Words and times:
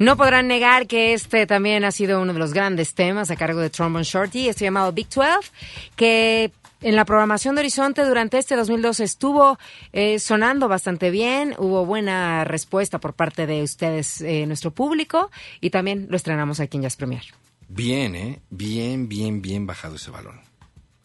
No 0.00 0.16
podrán 0.16 0.48
negar 0.48 0.86
que 0.86 1.12
este 1.12 1.46
también 1.46 1.84
ha 1.84 1.92
sido 1.92 2.22
uno 2.22 2.32
de 2.32 2.38
los 2.38 2.54
grandes 2.54 2.94
temas 2.94 3.30
a 3.30 3.36
cargo 3.36 3.60
de 3.60 3.68
Trombone 3.68 4.02
Shorty, 4.02 4.48
este 4.48 4.64
llamado 4.64 4.92
Big 4.92 5.10
12, 5.10 5.50
que 5.94 6.50
en 6.80 6.96
la 6.96 7.04
programación 7.04 7.54
de 7.54 7.60
Horizonte 7.60 8.02
durante 8.06 8.38
este 8.38 8.56
2012 8.56 9.04
estuvo 9.04 9.58
eh, 9.92 10.18
sonando 10.18 10.68
bastante 10.68 11.10
bien, 11.10 11.54
hubo 11.58 11.84
buena 11.84 12.44
respuesta 12.44 12.98
por 12.98 13.12
parte 13.12 13.46
de 13.46 13.62
ustedes, 13.62 14.22
eh, 14.22 14.46
nuestro 14.46 14.70
público, 14.70 15.30
y 15.60 15.68
también 15.68 16.06
lo 16.08 16.16
estrenamos 16.16 16.60
aquí 16.60 16.78
en 16.78 16.84
Jazz 16.84 16.96
Premier. 16.96 17.24
Bien, 17.68 18.16
¿eh? 18.16 18.40
Bien, 18.48 19.06
bien, 19.06 19.42
bien 19.42 19.66
bajado 19.66 19.96
ese 19.96 20.10
balón. 20.10 20.40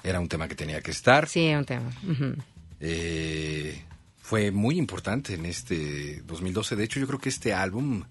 Era 0.04 0.22
un 0.22 0.30
tema 0.30 0.48
que 0.48 0.56
tenía 0.56 0.80
que 0.80 0.92
estar. 0.92 1.28
Sí, 1.28 1.54
un 1.54 1.66
tema. 1.66 1.92
eh, 2.80 3.84
fue 4.22 4.52
muy 4.52 4.78
importante 4.78 5.34
en 5.34 5.46
este 5.46 6.22
2012. 6.22 6.78
De 6.78 6.86
hecho, 6.86 7.02
yo 7.02 7.08
creo 7.08 7.20
que 7.20 7.28
este 7.28 7.54
álbum 7.54 8.06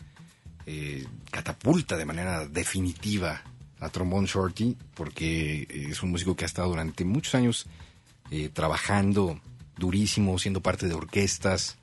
eh, 0.67 1.07
catapulta 1.31 1.97
de 1.97 2.05
manera 2.05 2.47
definitiva 2.47 3.43
a 3.81 3.89
Trombone 3.91 4.27
Shorty 4.27 4.77
porque 4.95 5.67
es 5.91 6.03
un 6.03 6.11
músico 6.11 6.35
que 6.35 6.45
ha 6.45 6.47
estado 6.47 6.69
durante 6.69 7.05
muchos 7.05 7.35
años 7.35 7.67
eh, 8.31 8.49
trabajando 8.49 9.41
durísimo, 9.77 10.39
siendo 10.39 10.63
parte 10.63 10.89
de 10.89 10.95
orquestas. 10.95 11.77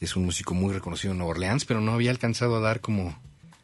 Es 0.00 0.14
un 0.16 0.24
músico 0.24 0.54
muy 0.54 0.72
reconocido 0.74 1.12
en 1.12 1.18
Nueva 1.18 1.32
Orleans, 1.32 1.64
pero 1.64 1.80
no 1.80 1.92
había 1.92 2.10
alcanzado 2.10 2.56
a 2.56 2.60
dar 2.60 2.80
como 2.80 3.18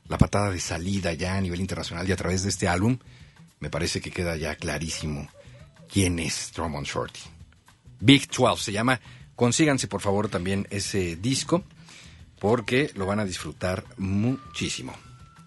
la 0.09 0.19
patada 0.19 0.51
de 0.51 0.61
salida 0.61 1.13
ya 1.13 1.37
a 1.37 1.41
nivel 1.41 1.61
internacional 1.61 2.09
y 2.09 2.13
a 2.13 2.17
través 2.17 2.43
de 2.43 2.49
este 2.49 2.69
álbum 2.69 2.99
me 3.61 3.71
parece 3.71 4.01
que 4.01 4.11
queda 4.11 4.37
ya 4.37 4.57
clarísimo 4.57 5.29
quién 5.91 6.19
es 6.19 6.51
Trombone 6.53 6.87
Shorty. 6.87 7.21
Big 8.01 8.29
12 8.29 8.63
se 8.63 8.73
llama. 8.73 9.01
Consíganse 9.37 9.89
por 9.89 10.01
favor 10.01 10.29
también 10.29 10.67
ese 10.71 11.17
disco 11.17 11.65
porque 12.45 12.91
lo 12.97 13.07
van 13.07 13.21
a 13.21 13.25
disfrutar 13.25 13.85
muchísimo. 13.97 14.93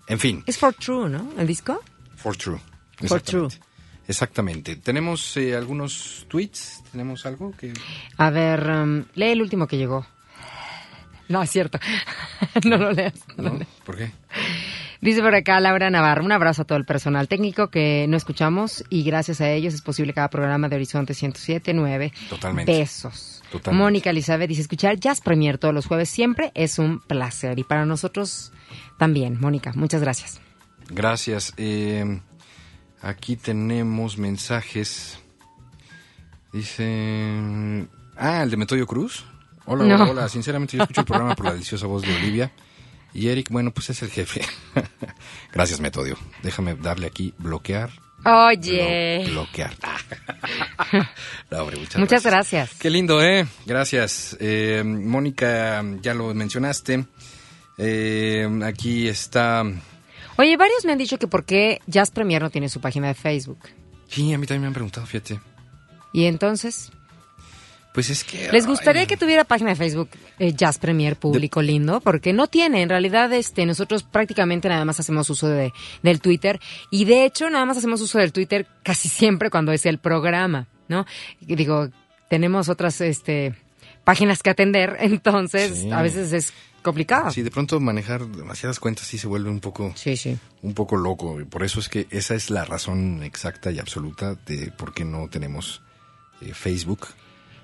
En 0.07 0.17
fin. 0.17 0.43
Es 0.47 0.57
For 0.57 0.73
True, 0.73 1.07
¿no? 1.07 1.31
¿El 1.37 1.45
disco? 1.45 1.79
For 2.15 2.35
True. 2.35 2.59
For 3.07 3.21
True. 3.21 3.49
Exactamente. 4.07 4.77
¿Tenemos 4.77 5.37
eh, 5.37 5.55
algunos 5.55 6.25
tweets? 6.27 6.83
¿Tenemos 6.91 7.27
algo 7.27 7.51
que...? 7.55 7.71
A 8.17 8.31
ver, 8.31 8.67
um, 8.67 9.05
lee 9.13 9.27
el 9.27 9.43
último 9.43 9.67
que 9.67 9.77
llegó. 9.77 10.07
No, 11.29 11.43
es 11.43 11.51
cierto. 11.51 11.77
no 12.65 12.77
lo 12.77 12.91
leas. 12.91 13.13
No 13.37 13.43
¿No? 13.43 13.49
lo 13.49 13.55
leas. 13.57 13.69
¿Por 13.85 13.95
qué? 13.95 14.11
Dice 14.99 15.21
por 15.21 15.35
acá 15.35 15.59
Laura 15.59 15.91
Navarro, 15.91 16.25
un 16.25 16.31
abrazo 16.31 16.63
a 16.63 16.65
todo 16.65 16.79
el 16.79 16.85
personal 16.85 17.27
técnico 17.27 17.67
que 17.67 18.07
no 18.09 18.17
escuchamos 18.17 18.83
y 18.89 19.03
gracias 19.03 19.39
a 19.41 19.51
ellos 19.51 19.75
es 19.75 19.83
posible 19.83 20.13
cada 20.13 20.31
programa 20.31 20.67
de 20.67 20.77
Horizonte 20.77 21.13
107.9. 21.13 22.11
Totalmente. 22.27 22.71
Besos. 22.71 23.36
Totalmente. 23.51 23.83
Mónica 23.83 24.09
Elizabeth 24.09 24.49
dice, 24.49 24.61
escuchar 24.61 24.99
Jazz 24.99 25.21
Premier 25.21 25.57
todos 25.57 25.73
los 25.73 25.85
jueves 25.85 26.09
siempre 26.09 26.51
es 26.55 26.79
un 26.79 26.99
placer 26.99 27.57
y 27.59 27.63
para 27.63 27.85
nosotros 27.85 28.51
también. 28.97 29.39
Mónica, 29.39 29.71
muchas 29.75 30.01
gracias. 30.01 30.39
Gracias. 30.89 31.53
Eh, 31.57 32.19
aquí 33.01 33.35
tenemos 33.35 34.17
mensajes. 34.17 35.19
Dice... 36.53 37.87
Ah, 38.17 38.41
el 38.43 38.49
de 38.49 38.57
Metodio 38.57 38.87
Cruz. 38.87 39.25
Hola, 39.65 39.83
No. 39.85 39.95
hola, 39.95 40.11
hola. 40.11 40.29
Sinceramente 40.29 40.75
yo 40.77 40.83
escucho 40.83 41.01
el 41.01 41.07
programa 41.07 41.35
por 41.35 41.45
la 41.45 41.53
deliciosa 41.53 41.85
voz 41.87 42.01
de 42.03 42.15
Olivia. 42.15 42.51
Y 43.13 43.27
Eric, 43.29 43.49
bueno, 43.49 43.71
pues 43.71 43.89
es 43.89 44.01
el 44.01 44.09
jefe. 44.09 44.41
Gracias, 45.53 45.79
Metodio. 45.79 46.17
Déjame 46.43 46.75
darle 46.75 47.07
aquí 47.07 47.33
bloquear. 47.37 47.89
Oye. 48.25 49.23
Blo- 49.25 49.31
bloquear. 49.31 49.75
No, 51.51 51.59
hombre, 51.59 51.77
muchas, 51.77 51.99
Muchas 51.99 52.23
gracias. 52.23 52.71
Qué 52.79 52.89
lindo, 52.89 53.21
¿eh? 53.21 53.47
Gracias. 53.65 54.35
Eh, 54.39 54.83
Mónica, 54.85 55.83
ya 56.01 56.13
lo 56.13 56.33
mencionaste. 56.33 57.05
Eh, 57.77 58.47
aquí 58.63 59.07
está... 59.07 59.63
Oye, 60.37 60.55
varios 60.57 60.85
me 60.85 60.91
han 60.91 60.97
dicho 60.97 61.17
que 61.17 61.27
por 61.27 61.45
qué 61.45 61.81
Jazz 61.87 62.11
Premier 62.11 62.41
no 62.41 62.49
tiene 62.49 62.69
su 62.69 62.79
página 62.79 63.07
de 63.07 63.13
Facebook. 63.15 63.59
Sí, 64.07 64.33
a 64.33 64.37
mí 64.37 64.45
también 64.45 64.61
me 64.61 64.67
han 64.67 64.73
preguntado, 64.73 65.05
fíjate. 65.05 65.39
Y 66.13 66.25
entonces, 66.25 66.91
Pues 67.97 68.11
es 68.11 68.23
que... 68.23 68.51
¿les 68.51 68.67
gustaría 68.67 69.01
ay, 69.01 69.07
que 69.07 69.17
tuviera 69.17 69.43
página 69.43 69.71
de 69.71 69.75
Facebook 69.75 70.09
eh, 70.37 70.53
Jazz 70.53 70.77
Premier 70.77 71.15
público 71.15 71.63
lindo? 71.63 71.99
Porque 71.99 72.31
no 72.31 72.45
tiene, 72.45 72.83
en 72.83 72.89
realidad 72.89 73.33
este 73.33 73.65
nosotros 73.65 74.03
prácticamente 74.03 74.69
nada 74.69 74.85
más 74.85 74.99
hacemos 74.99 75.27
uso 75.31 75.47
de, 75.47 75.73
del 76.03 76.21
Twitter 76.21 76.59
y 76.91 77.05
de 77.05 77.25
hecho 77.25 77.49
nada 77.49 77.65
más 77.65 77.75
hacemos 77.75 77.99
uso 77.99 78.19
del 78.19 78.31
Twitter 78.33 78.67
casi 78.83 79.09
siempre 79.09 79.49
cuando 79.49 79.71
es 79.71 79.83
el 79.87 79.97
programa, 79.97 80.67
¿no? 80.87 81.07
Y 81.41 81.55
digo, 81.55 81.89
tenemos 82.29 82.69
otras 82.69 83.01
este 83.01 83.55
páginas 84.03 84.43
que 84.43 84.51
atender, 84.51 84.97
entonces 84.99 85.79
Sí. 85.79 85.91
a 85.91 86.03
veces 86.03 86.31
es 86.33 86.53
complicado. 86.83 87.31
Sí, 87.31 87.41
de 87.41 87.49
pronto 87.49 87.79
manejar 87.79 88.27
demasiadas 88.27 88.79
cuentas 88.79 89.07
sí 89.07 89.17
se 89.17 89.25
vuelve 89.25 89.49
un 89.49 89.59
poco, 89.59 89.91
sí. 89.95 90.15
sí. 90.17 90.37
un 90.61 90.75
poco 90.75 90.97
loco. 90.97 91.41
y 91.41 91.45
Por 91.45 91.63
eso 91.63 91.79
es 91.79 91.89
que 91.89 92.05
esa 92.11 92.35
es 92.35 92.51
la 92.51 92.63
razón 92.63 93.23
exacta 93.23 93.71
y 93.71 93.79
absoluta 93.79 94.35
de 94.45 94.71
por 94.77 94.93
qué 94.93 95.03
no 95.03 95.29
tenemos 95.29 95.81
eh, 96.41 96.53
Facebook. 96.53 97.07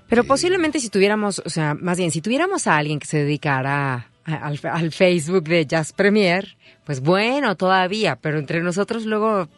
Pero 0.08 0.24
posiblemente 0.24 0.80
si 0.80 0.90
tuviéramos, 0.90 1.42
o 1.44 1.48
sea, 1.50 1.74
más 1.74 1.98
bien, 1.98 2.10
si 2.10 2.20
tuviéramos 2.20 2.66
a 2.66 2.76
alguien 2.76 2.98
que 3.00 3.06
se 3.06 3.18
dedicara 3.18 4.08
a- 4.24 4.34
al, 4.34 4.60
al 4.62 4.92
Facebook 4.92 5.44
de 5.44 5.66
Jazz 5.66 5.92
Premier, 5.92 6.56
pues 6.84 7.00
bueno, 7.00 7.56
todavía, 7.56 8.16
pero 8.16 8.38
entre 8.38 8.60
nosotros 8.62 9.04
luego 9.06 9.48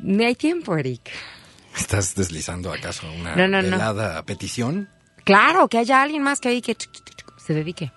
ni 0.00 0.24
hay 0.24 0.34
tiempo, 0.34 0.76
Eric. 0.76 1.10
¿Estás 1.76 2.14
deslizando 2.14 2.72
acaso 2.72 3.10
una 3.12 3.34
No, 3.34 3.48
no, 3.48 3.62
no. 3.62 3.70
velada 3.70 4.22
petición? 4.24 4.88
Claro, 5.24 5.68
que 5.68 5.78
haya 5.78 6.02
alguien 6.02 6.22
más 6.22 6.40
que 6.40 6.48
ahí 6.48 6.60
que 6.60 6.76
se 7.38 7.54
dedique, 7.54 7.92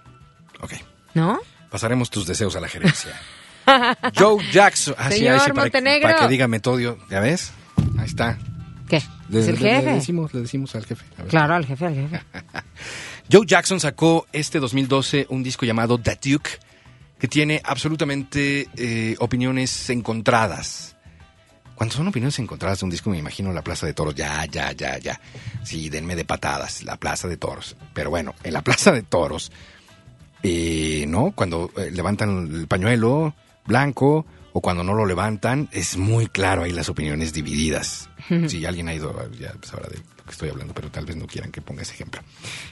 Ok. 0.62 0.74
¿no? 1.14 1.40
Pasaremos 1.70 2.10
tus 2.10 2.26
deseos 2.26 2.56
a 2.56 2.62
la 2.62 2.70
gerencia. 2.70 3.12
Joe 4.18 4.44
Jackson. 4.52 4.96
Ah, 4.98 5.10
sí, 5.12 5.18
Señor 5.18 5.34
ahí 5.34 5.40
sí, 5.42 5.50
para, 5.50 5.62
Montenegro. 5.64 6.08
para 6.10 6.20
que 6.22 6.28
diga 6.30 6.48
Metodio. 6.48 6.98
¿Ya 7.10 7.20
ves? 7.20 7.52
Ahí 7.98 8.06
está. 8.06 8.38
¿Qué? 8.88 9.02
Le, 9.30 9.40
es 9.40 9.48
el 9.48 9.56
le- 9.56 9.62
le 9.62 9.76
jefe. 9.82 9.92
decimos, 9.94 10.34
le 10.34 10.42
decimos 10.42 10.76
al 10.76 10.86
jefe. 10.86 11.06
Claro, 11.30 11.56
al 11.56 11.66
jefe, 11.66 11.86
al 11.86 11.96
jefe. 11.96 12.22
Joe 13.32 13.46
Jackson 13.46 13.80
sacó 13.80 14.28
este 14.32 14.60
2012 14.60 15.26
un 15.30 15.42
disco 15.44 15.66
llamado 15.66 15.98
The 15.98 16.20
Duke, 16.24 16.50
que 17.18 17.28
tiene 17.28 17.62
absolutamente 17.64 18.68
eh, 18.78 19.16
opiniones 19.20 19.90
encontradas. 19.90 20.96
Cuando 21.74 21.96
son 21.96 22.08
opiniones 22.08 22.38
encontradas 22.40 22.80
de 22.80 22.86
un 22.86 22.90
disco, 22.92 23.10
me 23.10 23.18
imagino 23.18 23.52
la 23.52 23.62
Plaza 23.64 23.86
de 23.86 23.94
Toros. 23.94 24.16
Ya, 24.16 24.46
ya, 24.46 24.72
ya, 24.72 24.98
ya. 25.00 25.20
Sí, 25.64 25.90
denme 25.90 26.16
de 26.16 26.24
patadas, 26.24 26.84
la 26.84 26.96
Plaza 26.98 27.28
de 27.28 27.36
Toros. 27.38 27.76
Pero 27.94 28.10
bueno, 28.12 28.34
en 28.44 28.54
la 28.54 28.62
Plaza 28.62 28.92
de 28.94 29.02
Toros, 29.02 29.52
eh, 30.44 31.06
¿no? 31.08 31.32
Cuando 31.32 31.72
eh, 31.78 31.90
levantan 31.92 32.48
el 32.54 32.68
pañuelo 32.68 33.34
blanco 33.66 34.26
o 34.58 34.62
cuando 34.62 34.86
no 34.86 34.94
lo 34.94 35.06
levantan, 35.06 35.68
es 35.74 35.98
muy 35.98 36.28
claro 36.28 36.64
ahí 36.64 36.72
las 36.72 36.88
opiniones 36.88 37.34
divididas. 37.34 38.10
Si 38.48 38.66
alguien 38.66 38.88
ha 38.88 38.94
ido, 38.94 39.14
ya 39.38 39.54
sabrá 39.62 39.90
de 39.90 39.98
lo 39.98 40.24
que 40.24 40.32
estoy 40.32 40.48
hablando, 40.48 40.74
pero 40.74 40.90
tal 40.90 41.06
vez 41.06 41.18
no 41.18 41.28
quieran 41.28 41.52
que 41.52 41.62
ponga 41.62 41.82
ese 41.82 41.94
ejemplo. 41.94 42.22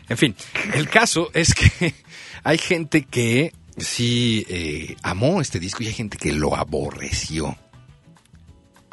En 0.07 0.17
fin, 0.17 0.33
el 0.75 0.87
caso 0.87 1.29
es 1.33 1.53
que 1.53 1.93
hay 2.45 2.57
gente 2.57 3.03
que 3.03 3.53
sí 3.75 4.45
eh, 4.47 4.95
amó 5.03 5.41
este 5.41 5.59
disco 5.59 5.83
y 5.83 5.87
hay 5.87 5.93
gente 5.93 6.17
que 6.17 6.31
lo 6.31 6.55
aborreció. 6.55 7.57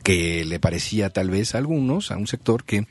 Que 0.03 0.45
le 0.45 0.59
parecía 0.59 1.11
tal 1.11 1.31
vez 1.31 1.55
a 1.55 1.59
algunos, 1.59 2.11
a 2.11 2.17
un 2.17 2.27
sector, 2.27 2.65
que 2.65 2.89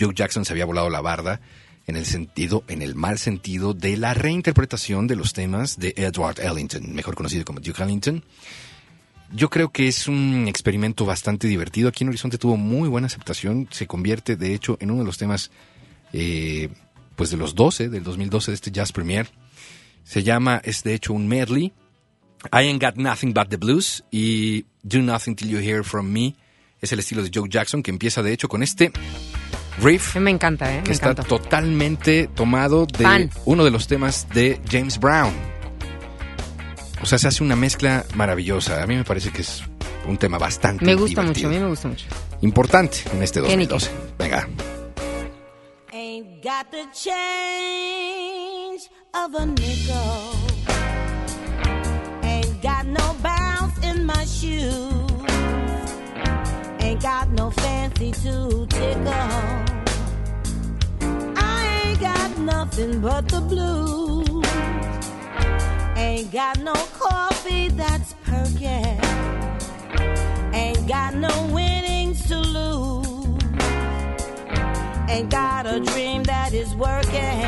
Joe 0.00 0.12
Jackson 0.12 0.44
se 0.44 0.54
había 0.54 0.64
volado 0.64 0.90
la 0.90 1.02
barda 1.02 1.40
en 1.86 1.94
el 1.94 2.04
sentido, 2.04 2.64
en 2.66 2.82
el 2.82 2.96
mal 2.96 3.16
sentido 3.16 3.74
de 3.74 3.96
la 3.96 4.12
reinterpretación 4.12 5.06
de 5.06 5.14
los 5.14 5.34
temas 5.34 5.78
de 5.78 5.94
Edward 5.96 6.40
Ellington, 6.40 6.96
mejor 6.96 7.14
conocido 7.14 7.44
como 7.44 7.60
Duke 7.60 7.80
Ellington. 7.80 8.24
Yo 9.32 9.50
creo 9.50 9.70
que 9.70 9.88
es 9.88 10.06
un 10.08 10.46
experimento 10.48 11.04
bastante 11.04 11.48
divertido. 11.48 11.88
Aquí 11.88 12.04
en 12.04 12.08
Horizonte 12.08 12.38
tuvo 12.38 12.56
muy 12.56 12.88
buena 12.88 13.08
aceptación. 13.08 13.68
Se 13.70 13.86
convierte, 13.86 14.36
de 14.36 14.54
hecho, 14.54 14.76
en 14.80 14.90
uno 14.90 15.00
de 15.00 15.06
los 15.06 15.18
temas, 15.18 15.50
eh, 16.12 16.68
pues 17.16 17.30
de 17.30 17.36
los 17.36 17.54
12, 17.54 17.88
del 17.88 18.04
2012 18.04 18.50
de 18.52 18.54
este 18.54 18.70
Jazz 18.70 18.92
Premier. 18.92 19.28
Se 20.04 20.22
llama, 20.22 20.60
es 20.64 20.84
de 20.84 20.94
hecho 20.94 21.12
un 21.12 21.26
medley. 21.26 21.72
I 22.52 22.58
Ain't 22.68 22.80
Got 22.82 22.96
Nothing 22.96 23.34
But 23.34 23.48
the 23.48 23.56
Blues 23.56 24.04
y 24.12 24.64
Do 24.82 25.00
Nothing 25.02 25.34
Till 25.34 25.48
You 25.48 25.58
Hear 25.58 25.82
From 25.84 26.06
Me. 26.06 26.36
Es 26.80 26.92
el 26.92 27.00
estilo 27.00 27.22
de 27.22 27.30
Joe 27.34 27.48
Jackson 27.48 27.82
que 27.82 27.90
empieza 27.90 28.22
de 28.22 28.32
hecho 28.32 28.48
con 28.48 28.62
este 28.62 28.92
riff 29.82 30.14
Me 30.16 30.30
encanta, 30.30 30.72
¿eh? 30.76 30.82
que 30.82 30.90
Me 30.90 30.94
está 30.94 31.10
encanta. 31.10 31.28
totalmente 31.28 32.28
tomado 32.28 32.86
de 32.86 33.02
Fan. 33.04 33.30
uno 33.46 33.64
de 33.64 33.70
los 33.70 33.88
temas 33.88 34.28
de 34.32 34.60
James 34.70 35.00
Brown. 35.00 35.32
O 37.02 37.06
sea, 37.06 37.18
se 37.18 37.28
hace 37.28 37.42
una 37.44 37.56
mezcla 37.56 38.04
maravillosa. 38.14 38.82
A 38.82 38.86
mí 38.86 38.96
me 38.96 39.04
parece 39.04 39.30
que 39.30 39.42
es 39.42 39.62
un 40.08 40.16
tema 40.16 40.38
bastante 40.38 40.84
Me 40.84 40.94
gusta 40.94 41.20
divertido. 41.22 41.48
mucho, 41.48 41.56
a 41.56 41.58
mí 41.58 41.64
me 41.64 41.70
gusta 41.70 41.88
mucho. 41.88 42.06
Importante 42.40 42.98
en 43.12 43.22
este 43.22 43.40
¿Qué, 43.42 43.56
Nicky? 43.56 43.66
2012. 43.70 43.90
Venga. 44.18 44.48
Ain't 45.92 46.42
got 46.42 46.70
the 46.70 46.84
change 46.92 48.90
of 49.14 49.34
a 49.40 49.46
nickel. 49.46 50.32
Ain't 52.22 52.62
got 52.62 52.84
no 52.86 53.14
bounce 53.22 53.78
in 53.86 54.04
my 54.04 54.24
shoes. 54.24 55.30
Ain't 56.80 57.02
got 57.02 57.28
no 57.32 57.50
fancy 57.50 58.12
to 58.12 58.66
tickle. 58.68 59.12
I 61.36 61.82
ain't 61.84 62.00
got 62.00 62.38
nothing 62.38 63.00
but 63.00 63.28
the 63.28 63.40
blues. 63.40 64.46
Ain't 65.96 66.30
got 66.30 66.58
no 66.58 66.74
coffee 66.74 67.68
that's 67.68 68.14
perking. 68.24 69.00
Ain't 70.52 70.86
got 70.86 71.14
no 71.14 71.48
winnings 71.54 72.26
to 72.28 72.38
lose. 72.38 73.42
Ain't 75.08 75.30
got 75.30 75.66
a 75.66 75.80
dream 75.80 76.22
that 76.24 76.52
is 76.52 76.74
working. 76.74 77.42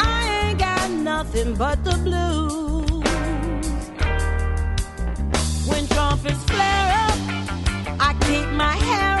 I 0.00 0.48
ain't 0.48 0.58
got 0.58 0.90
nothing 0.90 1.54
but 1.54 1.84
the 1.84 1.96
blues. 1.98 3.04
When 5.68 5.86
trumpets 5.86 6.42
flare 6.42 6.92
up, 7.06 7.18
I 8.00 8.16
keep 8.26 8.48
my 8.48 8.74
hair 8.74 9.15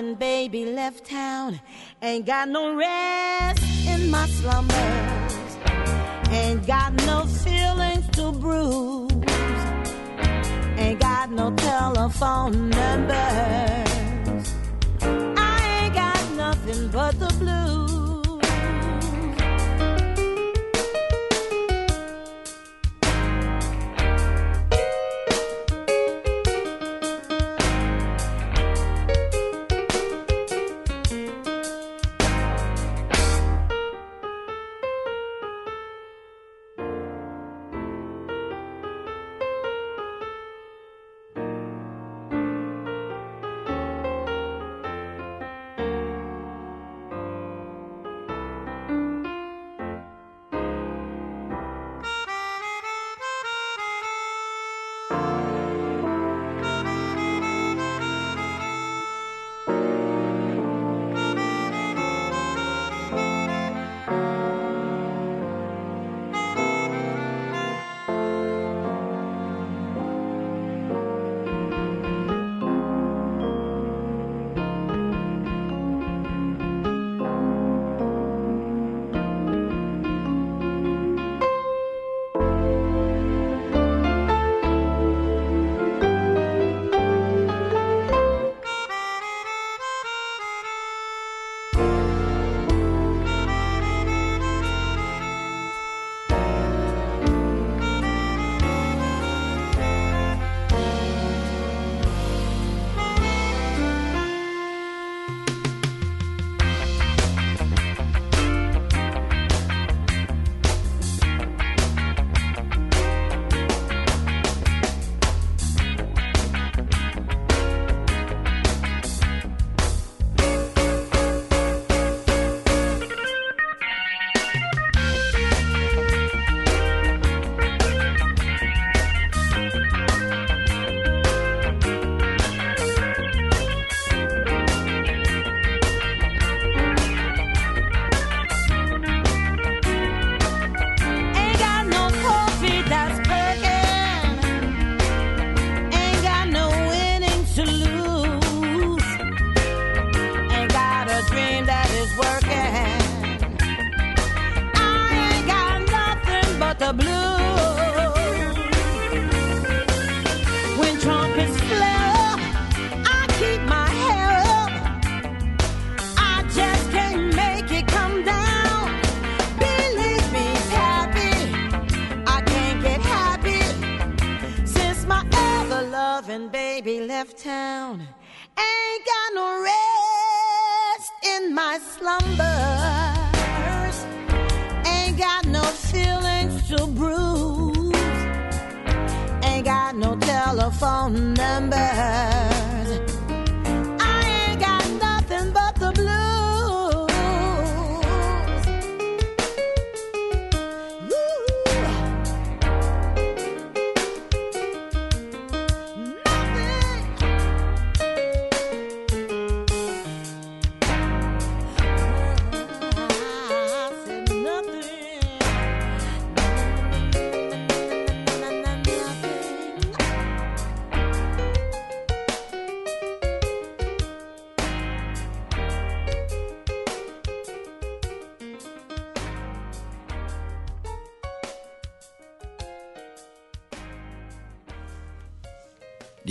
loving 0.00 0.14
baby 0.14 0.64
left 0.64 1.04
town. 1.04 1.60
Ain't 2.02 2.24
got 2.26 2.48
no 2.48 2.74
rest 2.74 3.62
in 3.86 4.10
my 4.10 4.26
slumbers. 4.26 5.58
Ain't 6.30 6.66
got 6.66 6.92
no 7.06 7.24
feelings 7.26 8.06
to 8.16 8.32
bruise. 8.32 9.10
Ain't 10.78 11.00
got 11.00 11.30
no 11.30 11.52
telephone 11.54 12.70
numbers. 12.70 14.54
I 15.02 15.82
ain't 15.82 15.94
got 15.94 16.32
nothing 16.36 16.88
but 16.88 17.18
the 17.18 17.28
blues. 17.38 17.89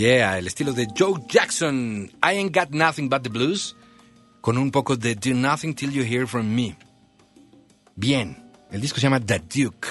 Yeah, 0.00 0.38
el 0.38 0.46
estilo 0.46 0.72
de 0.72 0.88
Joe 0.98 1.20
Jackson. 1.28 2.10
I 2.22 2.38
ain't 2.38 2.56
got 2.56 2.70
nothing 2.70 3.10
but 3.10 3.20
the 3.20 3.28
blues. 3.28 3.76
Con 4.40 4.56
un 4.56 4.70
poco 4.70 4.96
de 4.96 5.14
Do 5.14 5.34
Nothing 5.34 5.74
Till 5.74 5.92
You 5.92 6.04
Hear 6.04 6.26
From 6.26 6.46
Me. 6.46 6.74
Bien, 7.96 8.50
el 8.70 8.80
disco 8.80 8.96
se 8.96 9.02
llama 9.02 9.20
The 9.20 9.40
Duke. 9.40 9.86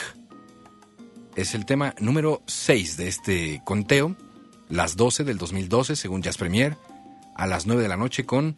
Es 1.36 1.54
el 1.54 1.64
tema 1.64 1.94
número 2.00 2.42
6 2.48 2.98
de 2.98 3.08
este 3.08 3.62
conteo. 3.64 4.16
Las 4.68 4.96
12 4.96 5.26
del 5.26 5.38
2012, 5.38 5.96
según 5.96 6.24
Jazz 6.24 6.38
Premier. 6.38 6.76
A 7.36 7.46
las 7.46 7.68
9 7.68 7.84
de 7.84 7.90
la 7.90 7.96
noche 7.96 8.26
con 8.26 8.56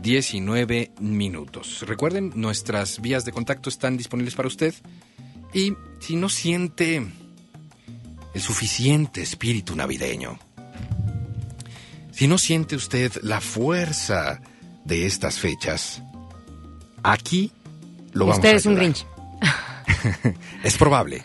19 0.00 0.92
minutos. 0.98 1.86
Recuerden, 1.86 2.32
nuestras 2.36 3.02
vías 3.02 3.26
de 3.26 3.32
contacto 3.32 3.68
están 3.68 3.98
disponibles 3.98 4.34
para 4.34 4.48
usted. 4.48 4.72
Y 5.52 5.74
si 5.98 6.16
no 6.16 6.30
siente 6.30 7.06
el 8.32 8.40
suficiente 8.40 9.20
espíritu 9.20 9.76
navideño, 9.76 10.38
si 12.20 12.28
no 12.28 12.36
siente 12.36 12.76
usted 12.76 13.12
la 13.22 13.40
fuerza 13.40 14.42
de 14.84 15.06
estas 15.06 15.38
fechas, 15.38 16.02
aquí 17.02 17.50
lo 18.12 18.26
vamos 18.26 18.36
Usted 18.36 18.50
a 18.50 18.56
es 18.56 18.66
un. 18.66 18.74
Grinch. 18.74 19.06
Es 20.62 20.76
probable, 20.76 21.22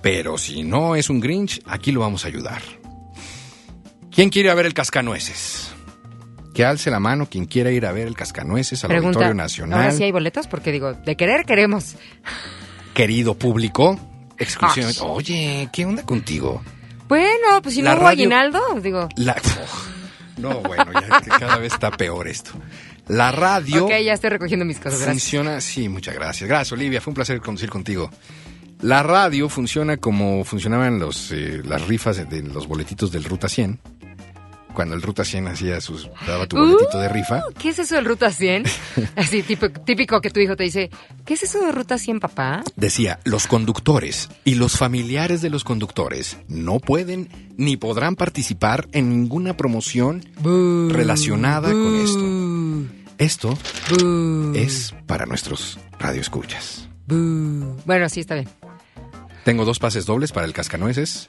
pero 0.00 0.38
si 0.38 0.62
no 0.62 0.96
es 0.96 1.10
un 1.10 1.20
Grinch, 1.20 1.60
aquí 1.66 1.92
lo 1.92 2.00
vamos 2.00 2.24
a 2.24 2.28
ayudar. 2.28 2.62
¿Quién 4.10 4.30
quiere 4.30 4.46
ir 4.48 4.50
a 4.52 4.54
ver 4.54 4.64
el 4.64 4.72
Cascanueces? 4.72 5.68
Que 6.54 6.64
alce 6.64 6.90
la 6.90 6.98
mano 6.98 7.28
quien 7.28 7.44
quiera 7.44 7.70
ir 7.70 7.84
a 7.84 7.92
ver 7.92 8.06
el 8.08 8.14
Cascanueces 8.16 8.82
al 8.84 8.88
Pregunta, 8.88 9.18
Auditorio 9.18 9.32
¿ahora 9.32 9.44
Nacional. 9.44 9.92
sí 9.92 10.04
hay 10.04 10.12
boletos? 10.12 10.46
Porque 10.46 10.72
digo, 10.72 10.94
de 10.94 11.14
querer 11.14 11.44
queremos. 11.44 11.96
Querido 12.94 13.34
público, 13.34 14.00
exclusivamente. 14.38 15.02
Oye, 15.02 15.68
¿qué 15.74 15.84
onda 15.84 16.04
contigo? 16.04 16.62
Bueno, 17.06 17.60
pues 17.62 17.74
si 17.74 17.82
La 17.82 17.90
no 17.90 17.96
hubo 18.00 18.06
radio- 18.06 18.22
aguinaldo, 18.22 18.60
digo... 18.82 19.10
La... 19.16 19.36
No, 20.38 20.60
bueno, 20.60 20.92
ya 20.92 21.20
que 21.20 21.30
cada 21.30 21.58
vez 21.58 21.72
está 21.72 21.90
peor 21.90 22.28
esto. 22.28 22.52
La 23.08 23.32
radio 23.32 23.86
Ok, 23.86 23.92
ya 24.04 24.12
estoy 24.12 24.30
recogiendo 24.30 24.64
mis 24.64 24.76
cosas, 24.78 25.00
gracias. 25.00 25.10
funciona, 25.10 25.60
sí, 25.60 25.88
muchas 25.88 26.14
gracias. 26.14 26.48
Gracias, 26.48 26.72
Olivia, 26.72 27.00
fue 27.00 27.10
un 27.12 27.14
placer 27.14 27.40
conducir 27.40 27.70
contigo. 27.70 28.10
La 28.82 29.02
radio 29.02 29.48
funciona 29.48 29.96
como 29.96 30.44
funcionaban 30.44 30.98
los, 30.98 31.32
eh, 31.32 31.62
las 31.64 31.86
rifas 31.88 32.28
de, 32.28 32.42
los 32.42 32.68
boletitos 32.68 33.10
del 33.10 33.24
Ruta 33.24 33.48
100. 33.48 33.78
Cuando 34.74 34.94
el 34.94 35.02
Ruta 35.02 35.24
100 35.24 35.48
hacía 35.48 35.80
sus, 35.80 36.08
daba 36.26 36.46
tu 36.46 36.56
boletito 36.56 36.98
de 37.00 37.08
rifa. 37.08 37.38
Uh, 37.48 37.52
¿Qué 37.58 37.70
es 37.70 37.78
eso 37.80 37.96
del 37.96 38.04
Ruta 38.04 38.30
100? 38.30 38.64
Así, 39.16 39.42
tipo- 39.42 39.70
típico 39.70 40.20
que 40.20 40.30
tu 40.30 40.38
hijo 40.38 40.54
te 40.56 40.64
dice, 40.64 40.90
¿qué 41.24 41.34
es 41.34 41.42
eso 41.42 41.60
de 41.60 41.72
Ruta 41.72 41.98
100, 41.98 42.20
papá? 42.20 42.62
Decía, 42.76 43.18
los 43.24 43.46
conductores 43.48 44.28
y 44.44 44.54
los 44.54 44.76
familiares 44.76 45.42
de 45.42 45.50
los 45.50 45.64
conductores 45.64 46.36
no 46.46 46.78
pueden 46.78 47.28
ni 47.56 47.76
podrán 47.76 48.14
participar 48.14 48.86
en 48.92 49.08
ninguna 49.10 49.56
promoción 49.56 50.22
relacionada 50.90 51.70
con 51.72 51.96
esto. 52.00 52.94
Esto 53.18 53.58
es 54.54 54.94
para 55.06 55.26
nuestros 55.26 55.78
radioescuchas. 55.98 56.88
Bueno, 57.08 58.08
sí, 58.08 58.20
está 58.20 58.34
bien. 58.36 58.48
Tengo 59.44 59.64
dos 59.64 59.78
pases 59.78 60.06
dobles 60.06 60.30
para 60.30 60.46
el 60.46 60.52
Cascanueces. 60.52 61.28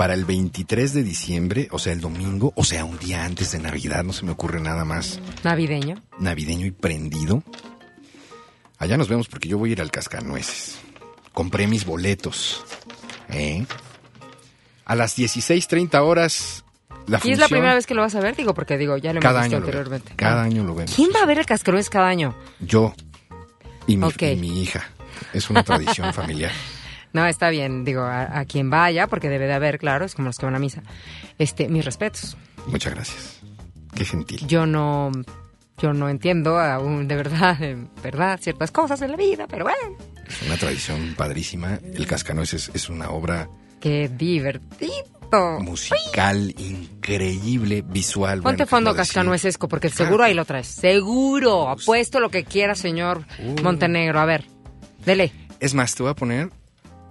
Para 0.00 0.14
el 0.14 0.24
23 0.24 0.94
de 0.94 1.02
diciembre, 1.02 1.68
o 1.72 1.78
sea, 1.78 1.92
el 1.92 2.00
domingo, 2.00 2.54
o 2.56 2.64
sea, 2.64 2.86
un 2.86 2.98
día 2.98 3.22
antes 3.22 3.52
de 3.52 3.58
Navidad, 3.58 4.02
no 4.02 4.14
se 4.14 4.24
me 4.24 4.30
ocurre 4.32 4.58
nada 4.58 4.86
más 4.86 5.20
Navideño. 5.44 6.02
navideño 6.18 6.64
y 6.64 6.70
prendido. 6.70 7.42
Allá 8.78 8.96
nos 8.96 9.10
vemos 9.10 9.28
porque 9.28 9.46
yo 9.50 9.58
voy 9.58 9.68
a 9.68 9.72
ir 9.72 9.80
al 9.82 9.90
Cascanueces. 9.90 10.78
Compré 11.34 11.66
mis 11.66 11.84
boletos. 11.84 12.64
¿eh? 13.28 13.66
A 14.86 14.94
las 14.94 15.18
16.30 15.18 16.00
horas, 16.00 16.64
la 17.06 17.18
¿Y 17.18 17.20
función... 17.20 17.32
es 17.34 17.38
la 17.40 17.48
primera 17.48 17.74
vez 17.74 17.86
que 17.86 17.92
lo 17.94 18.00
vas 18.00 18.14
a 18.14 18.20
ver? 18.20 18.34
Digo, 18.34 18.54
porque 18.54 18.78
digo, 18.78 18.96
ya 18.96 19.12
lo 19.12 19.20
hemos 19.20 19.30
visto 19.30 19.38
año 19.38 19.60
lo 19.60 19.66
vemos. 19.66 19.68
anteriormente. 19.68 20.12
Cada 20.16 20.42
año 20.42 20.64
lo 20.64 20.74
vemos. 20.76 20.94
¿Quién 20.96 21.10
va 21.14 21.24
a 21.24 21.26
ver 21.26 21.40
el 21.40 21.44
Cascanueces 21.44 21.90
cada 21.90 22.08
año? 22.08 22.34
Yo 22.60 22.94
y 23.86 23.98
mi, 23.98 24.06
Ok. 24.06 24.22
y 24.22 24.36
mi 24.36 24.62
hija. 24.62 24.82
Es 25.34 25.50
una 25.50 25.62
tradición 25.62 26.14
familiar. 26.14 26.52
No, 27.12 27.26
está 27.26 27.50
bien, 27.50 27.84
digo, 27.84 28.02
a, 28.02 28.38
a 28.38 28.44
quien 28.44 28.70
vaya, 28.70 29.06
porque 29.08 29.28
debe 29.28 29.46
de 29.46 29.52
haber, 29.54 29.78
claro, 29.78 30.04
es 30.04 30.14
como 30.14 30.26
los 30.28 30.36
que 30.38 30.46
van 30.46 30.54
a 30.54 30.58
misa. 30.60 30.82
Este, 31.38 31.68
mis 31.68 31.84
respetos. 31.84 32.36
Muchas 32.66 32.94
gracias. 32.94 33.40
Qué 33.94 34.04
gentil. 34.04 34.46
Yo 34.46 34.66
no, 34.66 35.10
yo 35.78 35.92
no 35.92 36.08
entiendo 36.08 36.58
aún 36.60 37.08
de 37.08 37.16
verdad, 37.16 37.60
en 37.62 37.90
verdad, 38.02 38.38
ciertas 38.40 38.70
cosas 38.70 39.02
en 39.02 39.10
la 39.10 39.16
vida, 39.16 39.46
pero 39.48 39.64
bueno, 39.64 39.96
Es 40.26 40.42
una 40.46 40.56
tradición 40.56 41.14
padrísima. 41.16 41.80
El 41.94 42.06
Cascanueces 42.06 42.70
es 42.74 42.88
una 42.88 43.10
obra 43.10 43.48
qué 43.80 44.08
divertido. 44.08 45.58
musical 45.60 46.54
increíble, 46.58 47.82
visual. 47.82 48.42
Ponte 48.42 48.64
bueno, 48.64 48.66
fondo 48.70 48.94
cascanuecesco, 48.94 49.68
porque 49.68 49.88
Claro. 49.90 50.04
seguro 50.04 50.24
ahí 50.24 50.34
lo 50.34 50.44
traes. 50.44 50.66
Seguro. 50.68 51.68
Apuesto 51.68 52.20
lo 52.20 52.30
que 52.30 52.44
quiera, 52.44 52.74
señor 52.74 53.24
Uh. 53.40 53.60
Montenegro. 53.62 54.20
A 54.20 54.24
ver, 54.24 54.44
dele. 55.04 55.32
Es 55.60 55.74
más, 55.74 55.94
te 55.94 56.02
voy 56.02 56.10
a 56.12 56.14
poner. 56.14 56.50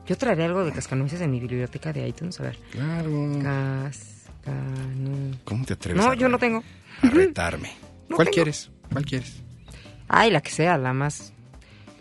Yo 0.09 0.17
traeré 0.17 0.45
algo 0.45 0.65
de 0.65 0.71
cascanueces 0.71 1.21
en 1.21 1.29
mi 1.29 1.39
biblioteca 1.39 1.93
de 1.93 2.07
iTunes. 2.07 2.39
A 2.39 2.43
ver. 2.43 2.57
Claro. 2.71 3.11
Cascanu... 3.43 5.35
¿Cómo 5.45 5.63
te 5.65 5.73
atreves 5.73 6.03
No, 6.03 6.09
a, 6.11 6.15
yo 6.15 6.27
no 6.27 6.39
tengo. 6.39 6.63
a 7.03 7.09
retarme? 7.11 7.71
No 8.09 8.15
¿Cuál 8.15 8.25
tengo. 8.29 8.33
quieres? 8.33 8.71
¿Cuál 8.91 9.05
quieres? 9.05 9.35
Ay, 10.07 10.31
la 10.31 10.41
que 10.41 10.49
sea, 10.49 10.79
la 10.79 10.93
más, 10.93 11.31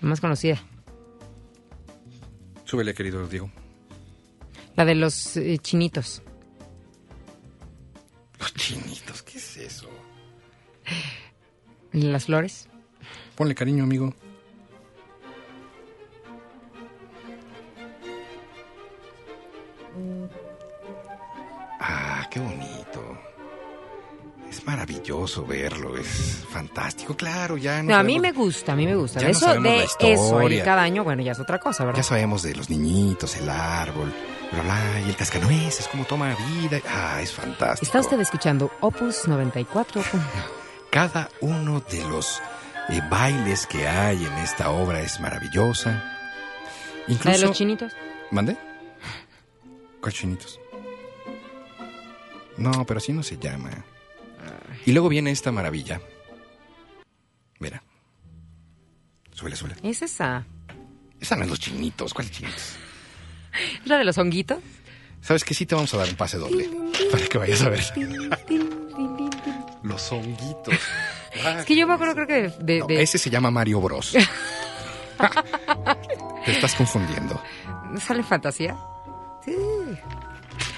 la 0.00 0.08
más 0.08 0.22
conocida. 0.22 0.58
Súbele, 2.64 2.94
querido 2.94 3.28
Diego. 3.28 3.50
La 4.74 4.86
de 4.86 4.94
los 4.94 5.36
eh, 5.36 5.58
chinitos. 5.58 6.22
Los 8.40 8.54
chinitos, 8.54 9.22
¿qué 9.22 9.36
es 9.36 9.56
eso? 9.58 9.90
Las 11.92 12.24
flores. 12.24 12.68
Ponle 13.34 13.54
cariño, 13.54 13.84
amigo. 13.84 14.14
Verlo, 25.46 25.96
es 25.96 26.44
fantástico. 26.50 27.16
Claro, 27.16 27.56
ya 27.56 27.82
no 27.82 27.90
No, 27.90 27.96
a 27.96 28.02
mí 28.02 28.18
me 28.18 28.32
gusta, 28.32 28.72
a 28.72 28.76
mí 28.76 28.86
me 28.86 28.96
gusta. 28.96 29.20
Ya 29.20 29.26
no 29.26 29.32
eso 29.32 29.40
sabemos 29.40 29.64
de 29.64 29.84
eso, 29.84 30.24
historia. 30.24 30.64
cada 30.64 30.82
año, 30.82 31.04
bueno, 31.04 31.22
ya 31.22 31.32
es 31.32 31.40
otra 31.40 31.58
cosa, 31.58 31.84
¿verdad? 31.84 31.98
Ya 31.98 32.02
sabemos 32.02 32.42
de 32.42 32.54
los 32.54 32.70
niñitos, 32.70 33.36
el 33.36 33.48
árbol, 33.48 34.12
bla, 34.52 34.62
bla, 34.62 35.00
y 35.06 35.08
el 35.08 35.16
cascanueces, 35.16 35.88
cómo 35.88 36.04
toma 36.04 36.34
vida. 36.60 36.80
Ah, 36.88 37.20
es 37.22 37.32
fantástico. 37.32 37.86
Está 37.86 38.00
usted 38.00 38.20
escuchando 38.20 38.70
Opus 38.80 39.28
94. 39.28 40.02
Cada 40.90 41.28
uno 41.40 41.80
de 41.80 42.02
los 42.08 42.40
eh, 42.88 43.02
bailes 43.10 43.66
que 43.66 43.86
hay 43.86 44.24
en 44.24 44.32
esta 44.38 44.70
obra 44.70 45.00
es 45.00 45.20
maravillosa. 45.20 45.90
¿La 45.90 47.06
de 47.06 47.12
Incluso 47.12 47.46
los 47.46 47.56
chinitos? 47.56 47.92
¿Mande? 48.30 48.56
¿Cuál 50.00 50.12
chinitos? 50.12 50.60
No, 52.56 52.84
pero 52.86 52.98
así 52.98 53.12
no 53.12 53.22
se 53.22 53.38
llama. 53.38 53.70
Y 54.86 54.92
luego 54.92 55.08
viene 55.08 55.30
esta 55.30 55.52
maravilla. 55.52 56.00
Mira. 57.58 57.82
Suele, 59.32 59.56
suele. 59.56 59.74
Es 59.82 60.02
esa. 60.02 60.44
Esa 61.20 61.36
no 61.36 61.44
es 61.44 61.50
los 61.50 61.60
chinitos. 61.60 62.14
¿Cuáles 62.14 62.32
chinitos? 62.32 62.76
¿Es 63.82 63.86
la 63.86 63.98
de 63.98 64.04
los 64.04 64.16
honguitos? 64.18 64.58
¿Sabes 65.20 65.44
qué? 65.44 65.52
Sí 65.54 65.66
te 65.66 65.74
vamos 65.74 65.92
a 65.94 65.98
dar 65.98 66.08
un 66.08 66.14
pase 66.16 66.38
doble. 66.38 66.68
Para 67.10 67.26
que 67.26 67.38
vayas 67.38 67.62
a 67.62 67.68
ver. 67.70 67.82
los 69.82 70.12
honguitos. 70.12 70.74
Es 71.58 71.66
que 71.66 71.76
yo 71.76 71.86
me 71.86 71.94
acuerdo, 71.94 72.14
creo 72.14 72.26
que 72.26 72.34
de... 72.34 72.50
de- 72.64 72.78
No, 72.80 72.86
de- 72.86 73.02
ese 73.02 73.18
se 73.18 73.30
llama 73.30 73.50
Mario 73.50 73.80
Bros. 73.80 74.12
te 76.44 76.50
estás 76.52 76.74
confundiendo. 76.74 77.40
¿Sale 78.00 78.22
fantasía? 78.24 78.76
Sí. 79.44 79.54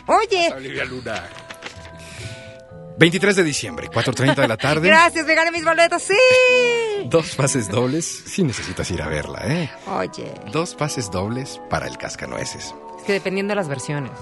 Oye, 0.06 0.52
Olivia 0.54 0.84
Luna. 0.84 1.22
23 3.00 3.34
de 3.34 3.42
diciembre, 3.44 3.88
4.30 3.90 4.34
de 4.36 4.48
la 4.48 4.56
tarde. 4.58 4.86
gracias, 4.88 5.24
me 5.26 5.34
gané 5.34 5.50
mis 5.50 5.64
boletos, 5.64 6.02
sí. 6.02 6.12
Dos 7.06 7.34
pases 7.34 7.68
dobles. 7.68 8.04
Si 8.26 8.42
necesitas 8.42 8.90
ir 8.90 9.00
a 9.00 9.08
verla, 9.08 9.40
¿eh? 9.46 9.70
Oye, 9.86 10.34
Dos 10.52 10.74
pases 10.74 11.10
dobles 11.10 11.58
para 11.70 11.86
el 11.86 11.96
cascanueces. 11.96 12.74
es 12.98 13.04
que 13.06 13.14
dependiendo 13.14 13.52
de 13.52 13.56
las 13.56 13.68
versiones. 13.68 14.12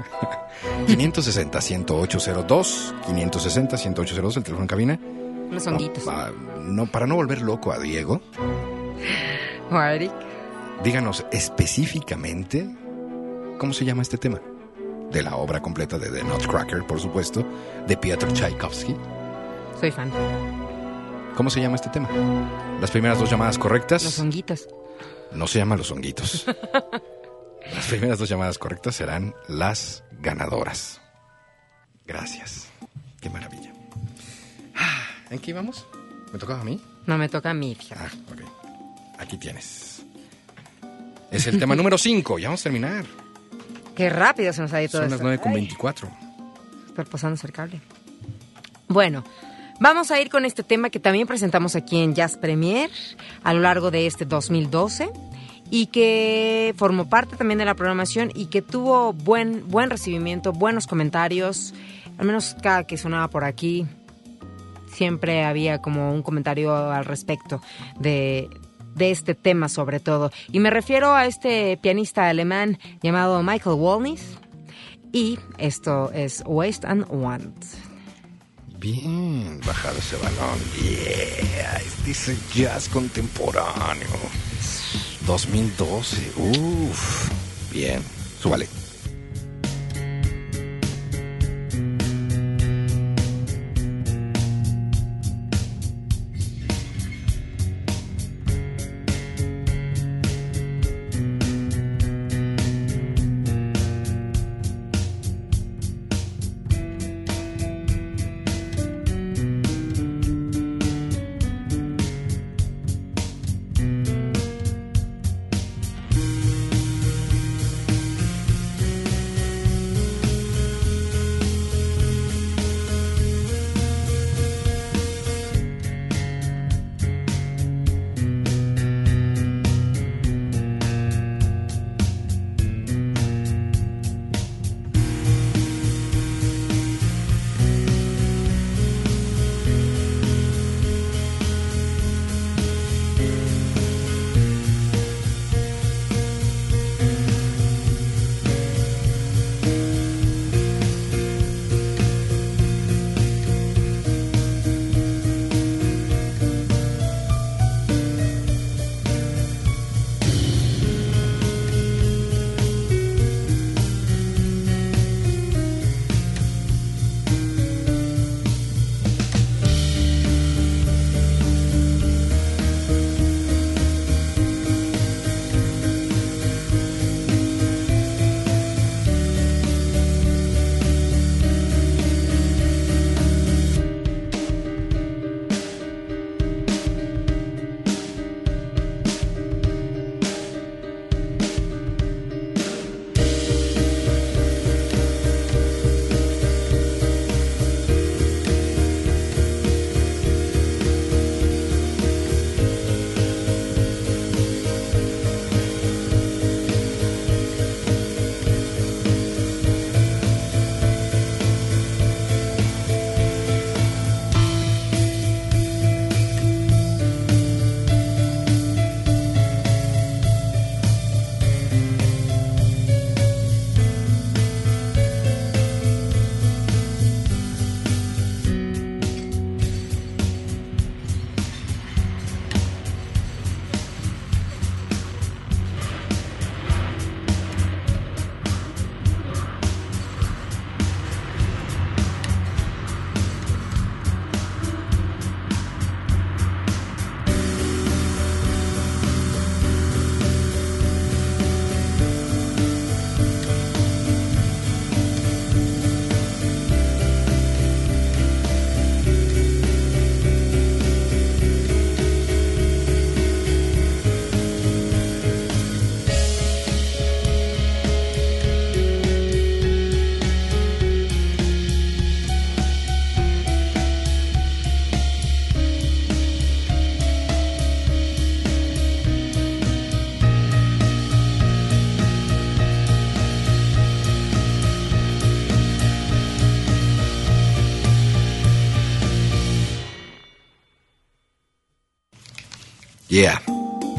560-10802. 0.88 2.94
560-10802, 3.06 4.36
el 4.38 4.42
teléfono 4.42 4.62
en 4.62 4.66
cabina. 4.66 4.98
Los 5.50 5.66
honguitos. 5.66 6.06
No, 6.06 6.12
ah, 6.12 6.30
no, 6.62 6.86
para 6.86 7.06
no 7.06 7.16
volver 7.16 7.42
loco 7.42 7.70
a 7.70 7.78
Diego, 7.78 8.22
O 9.70 9.76
a 9.76 9.94
Eric. 9.94 10.10
díganos 10.82 11.26
específicamente 11.30 12.66
cómo 13.58 13.74
se 13.74 13.84
llama 13.84 14.00
este 14.02 14.16
tema. 14.16 14.40
De 15.10 15.22
la 15.22 15.36
obra 15.36 15.60
completa 15.60 15.98
de 15.98 16.10
The 16.10 16.24
Nutcracker, 16.24 16.86
por 16.86 17.00
supuesto, 17.00 17.44
de 17.86 17.96
Piotr 17.96 18.32
Tchaikovsky. 18.32 18.94
Soy 19.80 19.90
fan. 19.90 20.10
¿Cómo 21.36 21.50
se 21.50 21.60
llama 21.60 21.76
este 21.76 21.90
tema? 21.90 22.08
Las 22.80 22.90
primeras 22.90 23.18
dos 23.18 23.30
llamadas 23.30 23.58
correctas. 23.58 24.02
Los 24.04 24.18
honguitos. 24.18 24.68
No 25.32 25.46
se 25.46 25.58
llaman 25.58 25.78
los 25.78 25.90
honguitos. 25.90 26.46
Las 27.74 27.86
primeras 27.86 28.18
dos 28.18 28.28
llamadas 28.28 28.58
correctas 28.58 28.94
serán 28.94 29.34
las 29.48 30.04
ganadoras. 30.20 31.00
Gracias. 32.06 32.68
Qué 33.20 33.28
maravilla. 33.28 33.72
Ah, 34.76 35.02
¿En 35.30 35.40
qué 35.40 35.50
íbamos? 35.50 35.84
¿Me 36.32 36.38
tocaba 36.38 36.60
a 36.60 36.64
mí? 36.64 36.80
No 37.06 37.18
me 37.18 37.28
toca 37.28 37.50
a 37.50 37.54
mí. 37.54 37.76
Ah, 37.96 38.08
ok. 38.32 38.40
Aquí 39.18 39.36
tienes. 39.36 40.04
Es 41.32 41.46
el 41.48 41.58
tema 41.58 41.74
número 41.74 41.98
5. 41.98 42.38
Ya 42.38 42.48
vamos 42.48 42.60
a 42.60 42.64
terminar. 42.64 43.04
Qué 43.96 44.10
rápido 44.10 44.52
se 44.52 44.60
nos 44.60 44.72
ha 44.72 44.82
ido 44.82 44.90
todo 44.90 45.02
Son 45.02 45.10
las 45.10 45.18
esto. 45.18 45.24
9 45.24 45.38
con 45.42 45.52
Ay, 45.52 45.60
24. 45.60 46.08
superposándose 46.88 47.46
el 47.46 47.52
cable. 47.52 47.80
Bueno, 48.88 49.24
vamos 49.80 50.10
a 50.10 50.20
ir 50.20 50.28
con 50.28 50.44
este 50.44 50.62
tema 50.62 50.90
que 50.90 51.00
también 51.00 51.26
presentamos 51.26 51.74
aquí 51.74 52.00
en 52.00 52.14
Jazz 52.14 52.36
Premier 52.36 52.90
a 53.42 53.52
lo 53.54 53.60
largo 53.60 53.90
de 53.90 54.06
este 54.06 54.24
2012 54.24 55.10
y 55.70 55.86
que 55.86 56.74
formó 56.76 57.08
parte 57.08 57.36
también 57.36 57.58
de 57.58 57.64
la 57.64 57.74
programación 57.74 58.30
y 58.34 58.46
que 58.46 58.62
tuvo 58.62 59.12
buen, 59.12 59.66
buen 59.68 59.90
recibimiento, 59.90 60.52
buenos 60.52 60.86
comentarios, 60.86 61.74
al 62.18 62.26
menos 62.26 62.54
cada 62.62 62.84
que 62.84 62.96
sonaba 62.96 63.28
por 63.28 63.44
aquí 63.44 63.86
siempre 64.92 65.44
había 65.44 65.82
como 65.82 66.12
un 66.12 66.22
comentario 66.22 66.74
al 66.74 67.04
respecto 67.04 67.60
de, 67.98 68.48
de 68.96 69.10
este 69.10 69.34
tema 69.34 69.68
sobre 69.68 70.00
todo. 70.00 70.32
Y 70.50 70.58
me 70.58 70.70
refiero 70.70 71.14
a 71.14 71.26
este 71.26 71.78
pianista 71.80 72.28
alemán 72.28 72.78
llamado 73.02 73.42
Michael 73.42 73.76
Walnis. 73.78 74.38
Y 75.12 75.38
esto 75.58 76.10
es 76.12 76.42
Waste 76.46 76.86
and 76.86 77.06
Want. 77.08 77.64
Bien, 78.78 79.60
bajado 79.66 79.98
ese 79.98 80.16
balón. 80.16 80.58
Yeah, 80.82 81.80
el 82.06 82.38
jazz 82.54 82.88
contemporáneo. 82.88 84.06
2012. 85.26 86.32
Uf. 86.36 87.30
Bien, 87.72 88.02
súbale. 88.40 88.68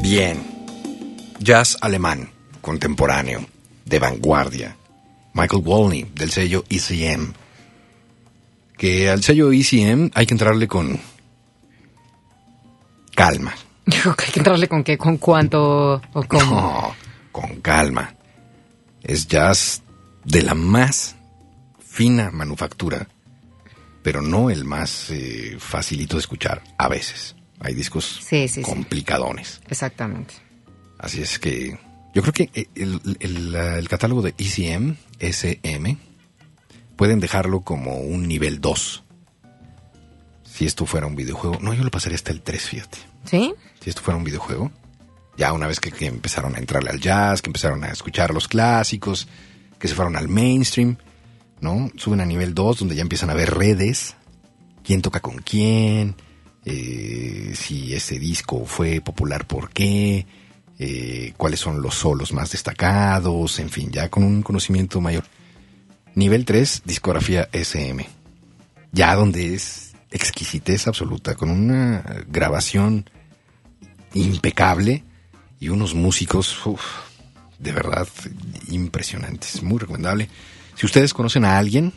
Bien. 0.08 0.42
Jazz 1.38 1.76
alemán, 1.80 2.30
contemporáneo, 2.60 3.44
de 3.84 3.98
vanguardia. 3.98 4.76
Michael 5.34 5.62
Walney, 5.64 6.10
del 6.14 6.30
sello 6.30 6.64
ECM. 6.68 7.32
Que 8.76 9.10
al 9.10 9.22
sello 9.22 9.52
ECM 9.52 10.10
hay 10.14 10.26
que 10.26 10.34
entrarle 10.34 10.66
con 10.66 10.98
calma. 13.14 13.54
Dijo 13.84 14.14
que 14.14 14.26
hay 14.26 14.32
que 14.32 14.40
entrarle 14.40 14.68
con 14.68 14.82
qué, 14.82 14.96
con 14.96 15.18
cuánto 15.18 16.00
o 16.12 16.22
cómo. 16.26 16.54
No, 16.54 16.94
con 17.30 17.60
calma. 17.60 18.14
Es 19.02 19.26
jazz 19.26 19.82
de 20.24 20.42
la 20.42 20.54
más 20.54 21.16
fina 21.80 22.30
manufactura, 22.30 23.08
pero 24.02 24.22
no 24.22 24.50
el 24.50 24.64
más 24.64 25.10
eh, 25.10 25.56
facilito 25.58 26.16
de 26.16 26.20
escuchar 26.20 26.62
a 26.78 26.88
veces. 26.88 27.34
Hay 27.60 27.74
discos 27.74 28.20
Sí, 28.22 28.46
sí, 28.48 28.48
sí. 28.48 28.62
complicadones. 28.62 29.60
Exactamente. 29.68 30.34
Así 30.98 31.20
es 31.22 31.38
que 31.38 31.78
yo 32.14 32.22
creo 32.22 32.32
que 32.32 32.50
eh, 32.54 32.66
el, 32.74 33.00
el- 33.20 33.52
la- 33.52 33.78
el 33.78 33.88
catálogo 33.88 34.22
de 34.22 34.34
ECM, 34.38 34.96
SM, 35.20 35.96
pueden 36.96 37.20
dejarlo 37.20 37.60
como 37.62 37.98
un 37.98 38.26
nivel 38.28 38.60
2. 38.60 39.04
Si 40.44 40.66
esto 40.66 40.86
fuera 40.86 41.06
un 41.06 41.14
videojuego. 41.16 41.58
No, 41.60 41.72
yo 41.74 41.84
lo 41.84 41.90
pasaría 41.90 42.16
hasta 42.16 42.32
el 42.32 42.42
3, 42.42 42.62
fíjate. 42.62 42.98
¿Sí? 43.24 43.54
Si 43.80 43.90
esto 43.90 44.02
fuera 44.02 44.18
un 44.18 44.24
videojuego. 44.24 44.72
Ya 45.36 45.52
una 45.52 45.68
vez 45.68 45.78
que, 45.78 45.92
que 45.92 46.06
empezaron 46.06 46.56
a 46.56 46.58
entrarle 46.58 46.90
al 46.90 47.00
jazz, 47.00 47.42
que 47.42 47.48
empezaron 47.48 47.84
a 47.84 47.88
escuchar 47.92 48.34
los 48.34 48.48
clásicos, 48.48 49.28
que 49.78 49.86
se 49.86 49.94
fueron 49.94 50.16
al 50.16 50.28
mainstream, 50.28 50.96
¿no? 51.60 51.90
Suben 51.96 52.20
a 52.20 52.24
nivel 52.26 52.54
2, 52.54 52.80
donde 52.80 52.96
ya 52.96 53.02
empiezan 53.02 53.30
a 53.30 53.34
ver 53.34 53.54
redes, 53.54 54.16
quién 54.82 55.00
toca 55.00 55.20
con 55.20 55.36
quién, 55.38 56.16
eh, 56.70 57.52
si 57.54 57.94
ese 57.94 58.18
disco 58.18 58.66
fue 58.66 59.00
popular, 59.00 59.46
por 59.46 59.70
qué, 59.70 60.26
eh, 60.78 61.32
cuáles 61.38 61.60
son 61.60 61.80
los 61.80 61.94
solos 61.94 62.34
más 62.34 62.52
destacados, 62.52 63.58
en 63.58 63.70
fin, 63.70 63.90
ya 63.90 64.10
con 64.10 64.22
un 64.22 64.42
conocimiento 64.42 65.00
mayor. 65.00 65.24
Nivel 66.14 66.44
3, 66.44 66.82
discografía 66.84 67.48
SM. 67.52 68.06
Ya 68.92 69.14
donde 69.14 69.54
es 69.54 69.92
exquisitez 70.10 70.86
absoluta, 70.86 71.36
con 71.36 71.48
una 71.48 72.04
grabación 72.28 73.08
impecable 74.12 75.04
y 75.60 75.70
unos 75.70 75.94
músicos 75.94 76.54
de 77.58 77.72
verdad 77.72 78.06
impresionantes, 78.68 79.62
muy 79.62 79.78
recomendable. 79.78 80.28
Si 80.74 80.84
ustedes 80.84 81.14
conocen 81.14 81.46
a 81.46 81.56
alguien 81.56 81.94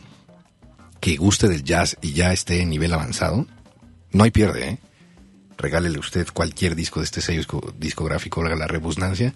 que 0.98 1.16
guste 1.16 1.48
del 1.48 1.62
jazz 1.62 1.98
y 2.00 2.12
ya 2.12 2.32
esté 2.32 2.62
en 2.62 2.70
nivel 2.70 2.94
avanzado, 2.94 3.46
no 4.12 4.24
hay 4.24 4.30
pierde, 4.30 4.68
¿eh? 4.68 4.78
Regálele 5.58 5.98
usted 5.98 6.26
cualquier 6.32 6.74
disco 6.74 7.00
de 7.00 7.04
este 7.04 7.20
sello 7.20 7.38
disco- 7.40 7.74
discográfico, 7.78 8.42
la 8.42 8.66
rebusnancia, 8.66 9.34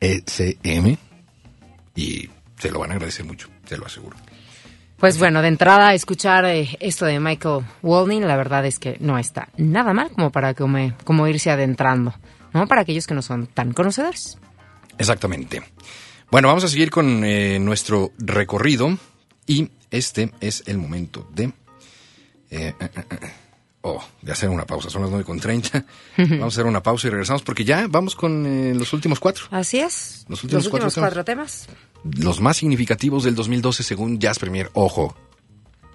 ECM, 0.00 0.96
y 1.94 2.28
se 2.58 2.70
lo 2.70 2.78
van 2.78 2.90
a 2.90 2.94
agradecer 2.94 3.24
mucho, 3.24 3.48
se 3.66 3.76
lo 3.76 3.86
aseguro. 3.86 4.16
Pues 4.98 5.18
bueno, 5.18 5.42
de 5.42 5.48
entrada, 5.48 5.92
escuchar 5.92 6.44
eh, 6.46 6.68
esto 6.80 7.04
de 7.04 7.20
Michael 7.20 7.64
Walning, 7.82 8.22
la 8.26 8.36
verdad 8.36 8.64
es 8.64 8.78
que 8.78 8.96
no 9.00 9.18
está 9.18 9.48
nada 9.58 9.92
mal 9.92 10.10
como 10.10 10.30
para 10.32 10.54
como, 10.54 10.96
como 11.04 11.26
irse 11.26 11.50
adentrando, 11.50 12.14
¿no? 12.54 12.66
Para 12.66 12.82
aquellos 12.82 13.06
que 13.06 13.14
no 13.14 13.20
son 13.22 13.46
tan 13.46 13.72
conocedores. 13.72 14.38
Exactamente. 14.98 15.62
Bueno, 16.30 16.48
vamos 16.48 16.64
a 16.64 16.68
seguir 16.68 16.90
con 16.90 17.24
eh, 17.24 17.58
nuestro 17.58 18.12
recorrido 18.18 18.96
y 19.46 19.70
este 19.90 20.32
es 20.40 20.62
el 20.66 20.78
momento 20.78 21.28
de... 21.34 21.44
eh, 22.50 22.74
eh, 22.80 22.88
oh, 23.86 24.04
de 24.20 24.32
hacer 24.32 24.48
una 24.48 24.66
pausa. 24.66 24.90
Son 24.90 25.02
las 25.02 25.10
9.30. 25.10 25.84
vamos 26.18 26.42
a 26.42 26.46
hacer 26.46 26.66
una 26.66 26.82
pausa 26.82 27.06
y 27.06 27.10
regresamos 27.10 27.42
porque 27.42 27.64
ya 27.64 27.86
vamos 27.88 28.16
con 28.16 28.44
eh, 28.46 28.74
los 28.74 28.92
últimos 28.92 29.20
cuatro. 29.20 29.44
Así 29.50 29.78
es. 29.78 30.24
Los 30.28 30.42
últimos 30.42 30.68
cuatro 30.68 30.90
temas. 30.90 31.04
cuatro 31.08 31.24
temas. 31.24 31.68
Los 32.04 32.40
más 32.40 32.56
significativos 32.56 33.24
del 33.24 33.34
2012 33.34 33.82
según 33.82 34.18
Jazz 34.18 34.38
Premier. 34.38 34.70
Ojo, 34.74 35.16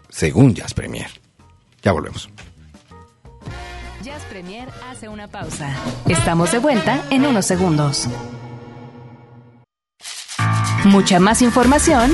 según 0.10 0.56
Jazz 0.56 0.74
Premier. 0.74 1.10
Ya 1.82 1.92
volvemos. 1.92 2.30
Jazz 4.04 4.24
Premier 4.30 4.70
hace 4.90 5.10
una 5.10 5.28
pausa. 5.28 5.76
Estamos 6.08 6.52
de 6.52 6.60
vuelta 6.60 7.06
en 7.10 7.26
unos 7.26 7.46
segundos. 7.46 8.08
Mucha 10.86 11.20
más 11.20 11.42
información, 11.44 12.12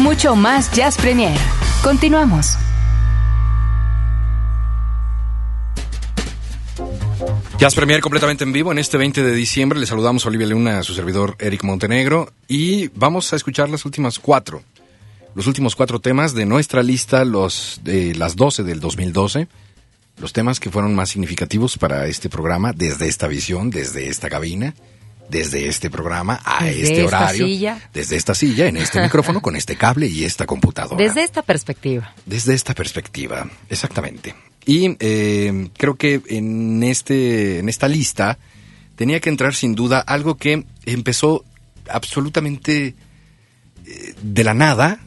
mucho 0.00 0.34
más 0.34 0.72
Jazz 0.72 0.96
Premier. 0.96 1.38
Continuamos. 1.82 2.56
Jazz 7.58 7.74
Premier 7.74 8.00
completamente 8.00 8.44
en 8.44 8.52
vivo 8.52 8.70
en 8.70 8.78
este 8.78 8.96
20 8.98 9.22
de 9.22 9.32
diciembre. 9.34 9.80
Le 9.80 9.86
saludamos 9.86 10.24
a 10.24 10.28
Olivia 10.28 10.46
Luna, 10.46 10.78
a 10.78 10.82
su 10.84 10.94
servidor 10.94 11.34
Eric 11.40 11.64
Montenegro. 11.64 12.32
Y 12.46 12.88
vamos 12.94 13.32
a 13.32 13.36
escuchar 13.36 13.68
las 13.68 13.84
últimas 13.84 14.20
cuatro. 14.20 14.62
Los 15.34 15.48
últimos 15.48 15.74
cuatro 15.74 16.00
temas 16.00 16.34
de 16.34 16.46
nuestra 16.46 16.84
lista, 16.84 17.24
los 17.24 17.80
de 17.82 18.14
las 18.14 18.36
12 18.36 18.62
del 18.62 18.78
2012. 18.78 19.48
Los 20.18 20.32
temas 20.32 20.60
que 20.60 20.70
fueron 20.70 20.94
más 20.94 21.10
significativos 21.10 21.78
para 21.78 22.06
este 22.06 22.28
programa, 22.28 22.72
desde 22.72 23.08
esta 23.08 23.26
visión, 23.26 23.70
desde 23.70 24.08
esta 24.08 24.28
cabina, 24.28 24.74
desde 25.28 25.66
este 25.66 25.90
programa 25.90 26.40
a 26.44 26.64
Desde 26.64 26.82
este 26.82 27.04
esta 27.04 27.18
horario. 27.18 27.46
silla. 27.46 27.90
Desde 27.92 28.16
esta 28.16 28.34
silla, 28.36 28.66
en 28.68 28.76
este 28.76 29.00
micrófono, 29.02 29.42
con 29.42 29.56
este 29.56 29.74
cable 29.76 30.06
y 30.06 30.24
esta 30.24 30.46
computadora. 30.46 30.96
Desde 31.02 31.24
esta 31.24 31.42
perspectiva. 31.42 32.14
Desde 32.24 32.54
esta 32.54 32.72
perspectiva, 32.74 33.48
exactamente. 33.68 34.34
Y 34.64 34.96
eh, 35.00 35.70
creo 35.76 35.96
que 35.96 36.20
en, 36.28 36.82
este, 36.82 37.58
en 37.58 37.68
esta 37.68 37.88
lista 37.88 38.38
tenía 38.96 39.20
que 39.20 39.30
entrar 39.30 39.54
sin 39.54 39.74
duda 39.74 40.00
algo 40.00 40.36
que 40.36 40.64
empezó 40.84 41.44
absolutamente 41.88 42.94
eh, 43.86 44.14
de 44.22 44.44
la 44.44 44.54
nada, 44.54 45.00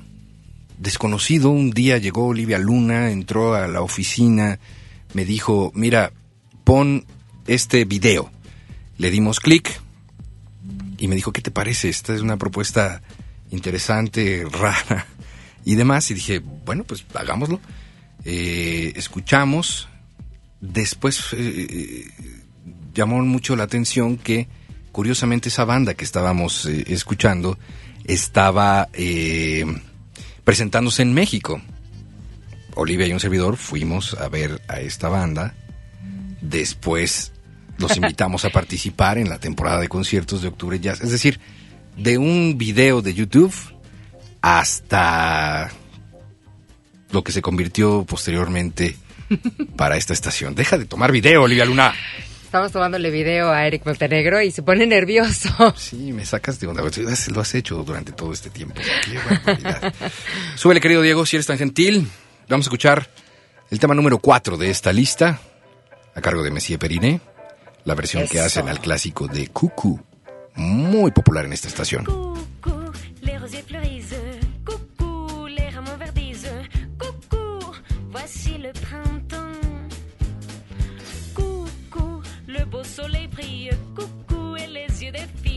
desconocido. 0.77 1.49
Un 1.49 1.71
día 1.71 1.97
llegó 1.97 2.27
Olivia 2.27 2.57
Luna, 2.57 3.11
entró 3.11 3.53
a 3.53 3.67
la 3.67 3.81
oficina, 3.81 4.59
me 5.13 5.25
dijo, 5.25 5.71
mira, 5.75 6.11
pon 6.63 7.05
este 7.47 7.85
video. 7.85 8.31
Le 8.97 9.11
dimos 9.11 9.39
clic 9.39 9.81
y 10.97 11.07
me 11.07 11.15
dijo, 11.15 11.31
¿qué 11.31 11.41
te 11.41 11.51
parece? 11.51 11.89
Esta 11.89 12.13
es 12.13 12.21
una 12.21 12.37
propuesta 12.37 13.01
interesante, 13.51 14.45
rara 14.51 15.05
y 15.65 15.75
demás. 15.75 16.09
Y 16.11 16.15
dije, 16.15 16.39
bueno, 16.39 16.83
pues 16.83 17.05
hagámoslo. 17.13 17.59
Eh, 18.25 18.93
escuchamos. 18.95 19.87
Después 20.59 21.21
eh, 21.33 22.05
llamó 22.93 23.21
mucho 23.21 23.55
la 23.55 23.63
atención 23.63 24.17
que, 24.17 24.47
curiosamente, 24.91 25.49
esa 25.49 25.65
banda 25.65 25.93
que 25.93 26.03
estábamos 26.03 26.65
eh, 26.65 26.85
escuchando 26.87 27.57
estaba 28.05 28.89
eh, 28.93 29.65
presentándose 30.43 31.01
en 31.01 31.13
México. 31.13 31.61
Olivia 32.75 33.07
y 33.07 33.13
un 33.13 33.19
servidor 33.19 33.57
fuimos 33.57 34.13
a 34.15 34.29
ver 34.29 34.61
a 34.67 34.79
esta 34.79 35.09
banda. 35.09 35.55
Después 36.41 37.31
los 37.77 37.95
invitamos 37.97 38.45
a 38.45 38.49
participar 38.49 39.17
en 39.17 39.29
la 39.29 39.39
temporada 39.39 39.79
de 39.79 39.89
conciertos 39.89 40.41
de 40.41 40.49
Octubre 40.49 40.79
Jazz. 40.79 41.01
Es 41.01 41.11
decir, 41.11 41.39
de 41.97 42.17
un 42.17 42.57
video 42.57 43.01
de 43.01 43.13
YouTube 43.13 43.53
hasta 44.41 45.71
lo 47.11 47.23
que 47.23 47.31
se 47.31 47.41
convirtió 47.41 48.05
posteriormente 48.05 48.95
para 49.75 49.97
esta 49.97 50.13
estación. 50.13 50.55
Deja 50.55 50.77
de 50.77 50.85
tomar 50.85 51.11
video, 51.11 51.43
Olivia 51.43 51.65
Luna. 51.65 51.93
Estamos 52.43 52.71
tomándole 52.73 53.09
video 53.11 53.49
a 53.49 53.65
Eric 53.65 53.85
Montenegro 53.85 54.41
y 54.41 54.51
se 54.51 54.61
pone 54.61 54.85
nervioso. 54.85 55.73
Sí, 55.77 56.11
me 56.11 56.25
sacas 56.25 56.59
de 56.59 56.67
onda. 56.67 56.83
Lo 56.83 57.41
has 57.41 57.55
hecho 57.55 57.83
durante 57.83 58.11
todo 58.11 58.33
este 58.33 58.49
tiempo. 58.49 58.81
Súbele, 60.55 60.81
querido 60.81 61.01
Diego, 61.01 61.25
si 61.25 61.37
eres 61.37 61.47
tan 61.47 61.57
gentil. 61.57 62.09
Vamos 62.49 62.65
a 62.65 62.67
escuchar 62.67 63.09
el 63.69 63.79
tema 63.79 63.95
número 63.95 64.17
4 64.17 64.57
de 64.57 64.69
esta 64.69 64.91
lista, 64.91 65.39
a 66.13 66.19
cargo 66.19 66.43
de 66.43 66.51
Messier 66.51 66.77
Periné, 66.77 67.21
la 67.85 67.95
versión 67.95 68.27
que 68.27 68.41
hacen 68.41 68.67
al 68.67 68.81
clásico 68.81 69.29
de 69.29 69.47
Cuckoo, 69.47 70.03
muy 70.55 71.11
popular 71.11 71.45
en 71.45 71.53
esta 71.53 71.69
estación. 71.69 72.03
Coucou, 72.03 72.91
les 73.21 73.41
soleil 83.01 83.27
brille. 83.27 83.71
Coucou, 83.95 84.55
et 84.57 84.67
les 84.67 85.03
yeux 85.03 85.11
des 85.11 85.27
filles. 85.43 85.50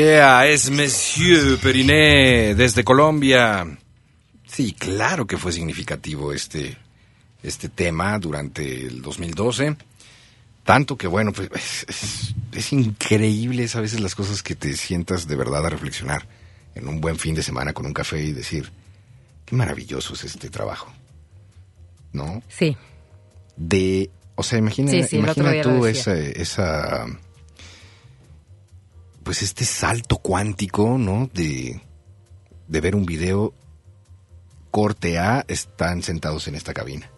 Yeah, 0.00 0.46
es 0.46 0.68
Monsieur 0.70 1.58
Periné 1.58 2.54
desde 2.54 2.84
Colombia. 2.84 3.66
Sí, 4.46 4.72
claro 4.78 5.26
que 5.26 5.38
fue 5.38 5.52
significativo 5.52 6.34
este, 6.34 6.76
este 7.42 7.70
tema 7.70 8.18
durante 8.18 8.86
el 8.86 9.00
2012. 9.00 9.74
Tanto 10.64 10.98
que, 10.98 11.06
bueno, 11.06 11.32
pues 11.32 11.48
es, 11.54 11.86
es- 11.88 12.34
es 12.52 12.72
increíble 12.74 13.66
a 13.72 13.80
veces 13.80 14.00
las 14.00 14.14
cosas 14.14 14.42
que 14.42 14.54
te 14.54 14.76
sientas 14.76 15.26
de 15.28 15.36
verdad 15.36 15.64
a 15.64 15.70
reflexionar 15.70 16.26
en 16.74 16.88
un 16.88 17.00
buen 17.00 17.18
fin 17.18 17.34
de 17.34 17.42
semana 17.42 17.72
con 17.72 17.86
un 17.86 17.94
café 17.94 18.22
y 18.22 18.32
decir, 18.32 18.70
qué 19.46 19.56
maravilloso 19.56 20.12
es 20.12 20.24
este 20.24 20.50
trabajo. 20.50 20.92
¿No? 22.12 22.42
Sí. 22.48 22.76
de, 23.56 24.10
o 24.34 24.42
sea, 24.42 24.58
imagina, 24.58 24.90
Sí, 24.90 25.02
sí, 25.04 25.16
imagina 25.16 25.52
tú 25.62 25.86
esa, 25.86 26.18
esa, 26.18 27.06
pues 29.26 29.42
este 29.42 29.64
salto 29.64 30.18
cuántico, 30.18 30.98
¿no? 30.98 31.28
De, 31.34 31.80
de 32.68 32.80
ver 32.80 32.94
un 32.94 33.04
video 33.04 33.52
corte 34.70 35.18
A, 35.18 35.44
están 35.48 36.04
sentados 36.04 36.46
en 36.46 36.54
esta 36.54 36.72
cabina, 36.72 37.10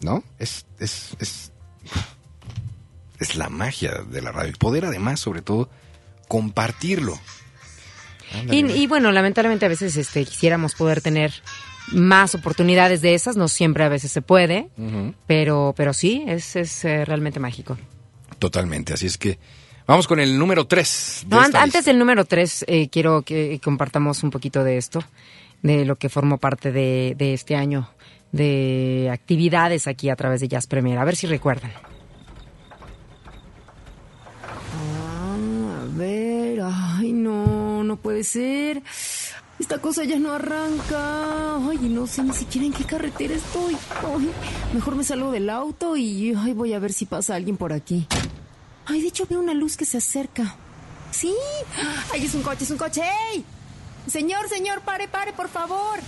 ¿no? 0.00 0.24
Es, 0.38 0.64
es, 0.78 1.14
es, 1.20 1.52
es 3.18 3.36
la 3.36 3.50
magia 3.50 4.00
de 4.10 4.22
la 4.22 4.32
radio. 4.32 4.50
Y 4.50 4.56
poder 4.56 4.86
además, 4.86 5.20
sobre 5.20 5.42
todo, 5.42 5.68
compartirlo. 6.26 7.20
Y, 8.50 8.86
bueno, 8.86 9.12
lamentablemente 9.12 9.66
a 9.66 9.68
veces 9.68 9.94
este, 9.98 10.24
quisiéramos 10.24 10.74
poder 10.74 11.02
tener 11.02 11.34
más 11.88 12.34
oportunidades 12.34 13.02
de 13.02 13.14
esas, 13.14 13.36
no 13.36 13.48
siempre 13.48 13.84
a 13.84 13.90
veces 13.90 14.10
se 14.10 14.22
puede, 14.22 14.70
pero, 15.26 15.74
pero 15.76 15.92
sí, 15.92 16.24
es, 16.26 16.56
es 16.56 16.82
eh, 16.86 17.04
realmente 17.04 17.40
mágico. 17.40 17.76
Totalmente, 18.38 18.94
así 18.94 19.04
es 19.04 19.18
que 19.18 19.38
vamos 19.86 20.06
con 20.06 20.20
el 20.20 20.38
número 20.38 20.66
3. 20.66 21.26
No, 21.28 21.40
an- 21.40 21.56
antes 21.56 21.84
del 21.84 21.98
número 21.98 22.24
tres, 22.24 22.64
eh, 22.68 22.88
quiero 22.88 23.22
que 23.22 23.60
compartamos 23.62 24.22
un 24.22 24.30
poquito 24.30 24.64
de 24.64 24.76
esto, 24.78 25.02
de 25.62 25.84
lo 25.84 25.96
que 25.96 26.08
formó 26.08 26.38
parte 26.38 26.72
de, 26.72 27.14
de 27.16 27.34
este 27.34 27.56
año 27.56 27.88
de 28.32 29.10
actividades 29.12 29.86
aquí 29.86 30.08
a 30.08 30.16
través 30.16 30.40
de 30.40 30.48
Jazz 30.48 30.66
Premier. 30.66 30.98
A 30.98 31.04
ver 31.04 31.16
si 31.16 31.26
recuerdan. 31.26 31.70
Ah, 34.74 35.82
a 35.82 35.98
ver, 35.98 36.60
ay 36.62 37.12
no, 37.12 37.84
no 37.84 37.96
puede 37.96 38.24
ser. 38.24 38.82
Esta 39.58 39.78
cosa 39.78 40.02
ya 40.04 40.18
no 40.18 40.32
arranca. 40.32 41.56
Ay, 41.68 41.78
no 41.90 42.06
sé 42.06 42.22
ni 42.24 42.32
siquiera 42.32 42.66
en 42.66 42.72
qué 42.72 42.84
carretera 42.84 43.34
estoy. 43.34 43.76
Ay, 44.02 44.30
mejor 44.74 44.96
me 44.96 45.04
salgo 45.04 45.30
del 45.30 45.48
auto 45.50 45.96
y 45.96 46.34
ay, 46.36 46.52
voy 46.52 46.72
a 46.72 46.78
ver 46.78 46.92
si 46.92 47.04
pasa 47.06 47.34
alguien 47.36 47.56
por 47.56 47.72
aquí. 47.72 48.06
Ay, 48.86 49.02
de 49.02 49.08
hecho 49.08 49.26
veo 49.28 49.40
una 49.40 49.54
luz 49.54 49.76
que 49.76 49.84
se 49.84 49.98
acerca. 49.98 50.56
Sí. 51.10 51.34
Ay, 52.12 52.24
es 52.24 52.34
un 52.34 52.42
coche, 52.42 52.64
es 52.64 52.70
un 52.70 52.78
coche. 52.78 53.02
¡Ey! 53.32 53.44
Señor, 54.06 54.48
señor, 54.48 54.80
pare, 54.80 55.08
pare, 55.08 55.32
por 55.32 55.48
favor. 55.48 56.00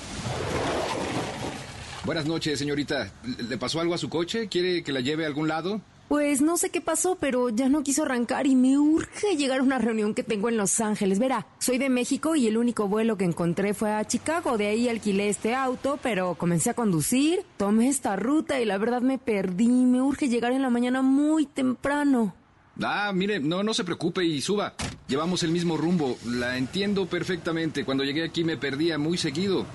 Buenas 2.04 2.26
noches, 2.26 2.58
señorita. 2.58 3.12
¿Le 3.48 3.56
pasó 3.56 3.80
algo 3.80 3.94
a 3.94 3.98
su 3.98 4.08
coche? 4.08 4.48
¿Quiere 4.48 4.82
que 4.82 4.92
la 4.92 5.00
lleve 5.00 5.24
a 5.24 5.28
algún 5.28 5.48
lado? 5.48 5.80
Pues 6.08 6.42
no 6.42 6.58
sé 6.58 6.68
qué 6.68 6.82
pasó, 6.82 7.16
pero 7.18 7.48
ya 7.48 7.70
no 7.70 7.82
quiso 7.82 8.02
arrancar 8.02 8.46
y 8.46 8.56
me 8.56 8.76
urge 8.76 9.36
llegar 9.36 9.60
a 9.60 9.62
una 9.62 9.78
reunión 9.78 10.14
que 10.14 10.22
tengo 10.22 10.50
en 10.50 10.58
Los 10.58 10.80
Ángeles. 10.80 11.18
Verá, 11.18 11.46
soy 11.58 11.78
de 11.78 11.88
México 11.88 12.34
y 12.34 12.46
el 12.46 12.58
único 12.58 12.88
vuelo 12.88 13.16
que 13.16 13.24
encontré 13.24 13.72
fue 13.72 13.90
a 13.90 14.04
Chicago. 14.06 14.58
De 14.58 14.66
ahí 14.66 14.88
alquilé 14.88 15.30
este 15.30 15.54
auto, 15.54 15.98
pero 16.02 16.34
comencé 16.34 16.70
a 16.70 16.74
conducir, 16.74 17.42
tomé 17.56 17.88
esta 17.88 18.16
ruta 18.16 18.60
y 18.60 18.66
la 18.66 18.76
verdad 18.76 19.00
me 19.00 19.16
perdí. 19.16 19.68
Me 19.68 20.02
urge 20.02 20.28
llegar 20.28 20.52
en 20.52 20.62
la 20.62 20.70
mañana 20.70 21.00
muy 21.00 21.46
temprano. 21.46 22.34
Ah, 22.82 23.12
mire, 23.14 23.40
no, 23.40 23.62
no 23.62 23.74
se 23.74 23.84
preocupe 23.84 24.24
y 24.24 24.40
suba. 24.40 24.74
Llevamos 25.08 25.42
el 25.42 25.50
mismo 25.50 25.76
rumbo. 25.76 26.16
La 26.24 26.56
entiendo 26.56 27.06
perfectamente. 27.06 27.84
Cuando 27.84 28.04
llegué 28.04 28.24
aquí 28.24 28.44
me 28.44 28.56
perdía 28.56 28.98
muy 28.98 29.18
seguido. 29.18 29.66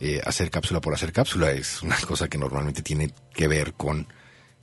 eh, 0.00 0.20
hacer 0.24 0.50
cápsula 0.50 0.80
por 0.80 0.94
hacer 0.94 1.12
cápsula, 1.12 1.50
es 1.50 1.82
una 1.82 1.96
cosa 2.06 2.28
que 2.28 2.38
normalmente 2.38 2.82
tiene 2.82 3.12
que 3.34 3.48
ver 3.48 3.72
con 3.72 4.06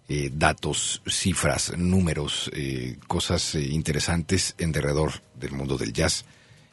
eh, 0.07 0.31
datos, 0.33 1.01
cifras, 1.07 1.77
números, 1.77 2.49
eh, 2.53 2.97
cosas 3.07 3.55
eh, 3.55 3.61
interesantes 3.61 4.55
en 4.57 4.71
derredor 4.71 5.21
del 5.35 5.51
mundo 5.51 5.77
del 5.77 5.93
jazz. 5.93 6.25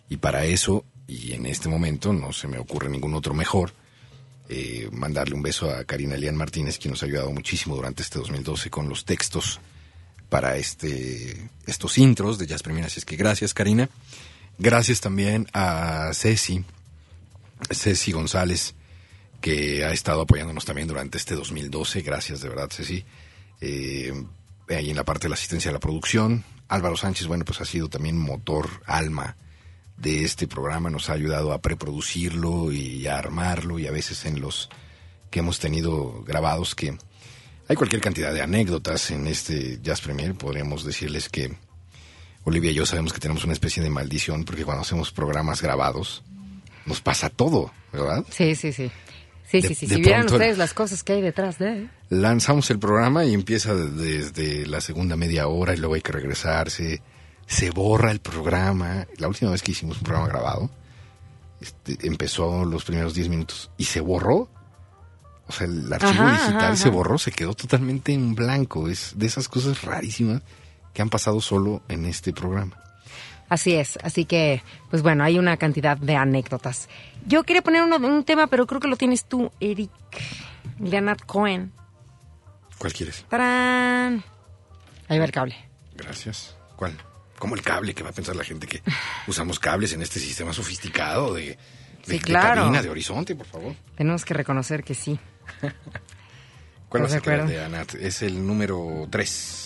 Y 0.08 0.18
para 0.18 0.44
eso, 0.44 0.84
y 1.06 1.32
en 1.32 1.46
este 1.46 1.68
momento 1.68 2.12
no 2.12 2.32
se 2.32 2.48
me 2.48 2.58
ocurre 2.58 2.88
ningún 2.88 3.14
otro 3.14 3.34
mejor, 3.34 3.72
eh, 4.48 4.88
mandarle 4.92 5.34
un 5.34 5.42
beso 5.42 5.70
a 5.70 5.84
Karina 5.84 6.14
Elian 6.14 6.36
Martínez, 6.36 6.78
quien 6.78 6.92
nos 6.92 7.02
ha 7.02 7.06
ayudado 7.06 7.30
muchísimo 7.32 7.74
durante 7.74 8.02
este 8.02 8.20
2012 8.20 8.70
con 8.70 8.88
los 8.88 9.04
textos 9.04 9.60
para 10.28 10.56
este 10.56 11.50
estos 11.66 11.98
intros 11.98 12.38
de 12.38 12.46
Jazz 12.46 12.62
Premier. 12.62 12.86
Así 12.86 13.00
es 13.00 13.04
que 13.04 13.16
gracias, 13.16 13.54
Karina. 13.54 13.88
Gracias 14.58 15.00
también 15.00 15.46
a 15.52 16.10
Ceci, 16.14 16.64
Ceci 17.70 18.12
González, 18.12 18.74
que 19.40 19.84
ha 19.84 19.92
estado 19.92 20.22
apoyándonos 20.22 20.64
también 20.64 20.88
durante 20.88 21.18
este 21.18 21.34
2012. 21.34 22.02
Gracias, 22.02 22.40
de 22.40 22.48
verdad, 22.48 22.70
Ceci. 22.70 23.04
Eh, 23.60 24.12
en 24.68 24.96
la 24.96 25.04
parte 25.04 25.24
de 25.24 25.28
la 25.30 25.34
asistencia 25.34 25.70
a 25.70 25.74
la 25.74 25.80
producción. 25.80 26.44
Álvaro 26.68 26.96
Sánchez, 26.96 27.26
bueno, 27.26 27.44
pues 27.44 27.60
ha 27.60 27.64
sido 27.64 27.88
también 27.88 28.18
motor, 28.18 28.68
alma 28.86 29.36
de 29.96 30.24
este 30.24 30.48
programa. 30.48 30.90
Nos 30.90 31.10
ha 31.10 31.12
ayudado 31.12 31.52
a 31.52 31.60
preproducirlo 31.60 32.72
y 32.72 33.06
a 33.06 33.18
armarlo 33.18 33.78
y 33.78 33.86
a 33.86 33.92
veces 33.92 34.24
en 34.24 34.40
los 34.40 34.68
que 35.30 35.40
hemos 35.40 35.58
tenido 35.58 36.22
grabados 36.24 36.74
que 36.74 36.96
hay 37.68 37.76
cualquier 37.76 38.00
cantidad 38.00 38.32
de 38.32 38.42
anécdotas 38.42 39.10
en 39.10 39.26
este 39.26 39.80
Jazz 39.82 40.00
Premier. 40.00 40.34
Podríamos 40.34 40.84
decirles 40.84 41.28
que 41.28 41.56
Olivia 42.46 42.70
y 42.70 42.74
yo 42.74 42.86
sabemos 42.86 43.12
que 43.12 43.18
tenemos 43.20 43.44
una 43.44 43.52
especie 43.52 43.82
de 43.82 43.90
maldición 43.90 44.44
porque 44.44 44.64
cuando 44.64 44.82
hacemos 44.82 45.10
programas 45.12 45.60
grabados 45.60 46.22
nos 46.86 47.00
pasa 47.00 47.28
todo, 47.28 47.72
¿verdad? 47.92 48.24
Sí, 48.30 48.54
sí, 48.54 48.72
sí. 48.72 48.90
Sí, 49.48 49.60
De- 49.60 49.68
sí, 49.68 49.74
sí. 49.74 49.86
de 49.86 49.96
Si 49.96 50.00
vieran 50.00 50.26
ustedes 50.26 50.56
las 50.58 50.72
cosas 50.72 51.02
que 51.04 51.12
hay 51.14 51.22
detrás 51.22 51.58
de... 51.58 51.88
lanzamos 52.08 52.70
el 52.70 52.78
programa 52.78 53.24
y 53.24 53.34
empieza 53.34 53.74
desde 53.74 54.64
la 54.66 54.80
segunda 54.80 55.16
media 55.16 55.46
hora 55.48 55.74
y 55.74 55.76
luego 55.76 55.94
hay 55.94 56.00
que 56.02 56.12
regresarse. 56.12 57.02
Se 57.46 57.70
borra 57.70 58.10
el 58.10 58.18
programa. 58.20 59.06
La 59.18 59.28
última 59.28 59.50
vez 59.52 59.62
que 59.62 59.70
hicimos 59.72 59.98
un 59.98 60.02
programa 60.04 60.28
grabado, 60.28 60.70
este, 61.60 61.96
empezó 62.06 62.64
los 62.64 62.84
primeros 62.84 63.14
10 63.14 63.28
minutos 63.28 63.70
y 63.76 63.84
se 63.84 64.00
borró. 64.00 64.48
O 65.48 65.52
sea, 65.52 65.66
el 65.68 65.92
archivo 65.92 66.10
Ajá, 66.24 66.32
digital 66.32 66.64
ajá, 66.72 66.76
se 66.76 66.88
borró, 66.88 67.18
se 67.18 67.30
quedó 67.30 67.54
totalmente 67.54 68.12
en 68.12 68.34
blanco. 68.34 68.88
Es 68.88 69.12
de 69.16 69.26
esas 69.26 69.48
cosas 69.48 69.82
rarísimas 69.82 70.42
que 70.96 71.02
han 71.02 71.10
pasado 71.10 71.42
solo 71.42 71.82
en 71.90 72.06
este 72.06 72.32
programa. 72.32 72.74
Así 73.50 73.74
es, 73.74 73.98
así 74.02 74.24
que, 74.24 74.62
pues 74.88 75.02
bueno, 75.02 75.22
hay 75.24 75.38
una 75.38 75.58
cantidad 75.58 75.98
de 75.98 76.16
anécdotas. 76.16 76.88
Yo 77.26 77.44
quería 77.44 77.60
poner 77.60 77.82
uno, 77.82 77.98
un 77.98 78.24
tema, 78.24 78.46
pero 78.46 78.66
creo 78.66 78.80
que 78.80 78.88
lo 78.88 78.96
tienes 78.96 79.26
tú, 79.26 79.52
Eric. 79.60 79.90
Leonard 80.80 81.20
Cohen. 81.26 81.70
¿Cuál 82.78 82.94
quieres? 82.94 83.26
¡Tarán! 83.28 84.24
Ahí 85.08 85.18
va 85.18 85.26
el 85.26 85.32
cable. 85.32 85.54
Gracias. 85.96 86.56
¿Cuál? 86.76 86.96
¿Cómo 87.38 87.54
el 87.56 87.60
cable? 87.62 87.94
que 87.94 88.02
va 88.02 88.08
a 88.08 88.14
pensar 88.14 88.34
la 88.34 88.42
gente 88.44 88.66
que 88.66 88.82
usamos 89.26 89.58
cables 89.58 89.92
en 89.92 90.00
este 90.00 90.18
sistema 90.18 90.54
sofisticado 90.54 91.34
de, 91.34 91.42
de, 91.42 91.58
Sí, 92.06 92.12
de 92.12 92.20
claro. 92.20 92.62
cabina, 92.62 92.80
de 92.82 92.88
horizonte, 92.88 93.36
por 93.36 93.46
favor? 93.46 93.74
Tenemos 93.96 94.24
que 94.24 94.32
reconocer 94.32 94.82
que 94.82 94.94
sí. 94.94 95.18
¿Cuál 96.88 97.02
¿Estás 97.02 97.02
vas 97.02 97.10
a 97.10 97.14
de 97.14 97.18
acuerdo? 97.18 97.46
de 97.48 97.62
Anat? 97.64 97.94
Es 97.96 98.22
el 98.22 98.46
número 98.46 99.06
3. 99.10 99.62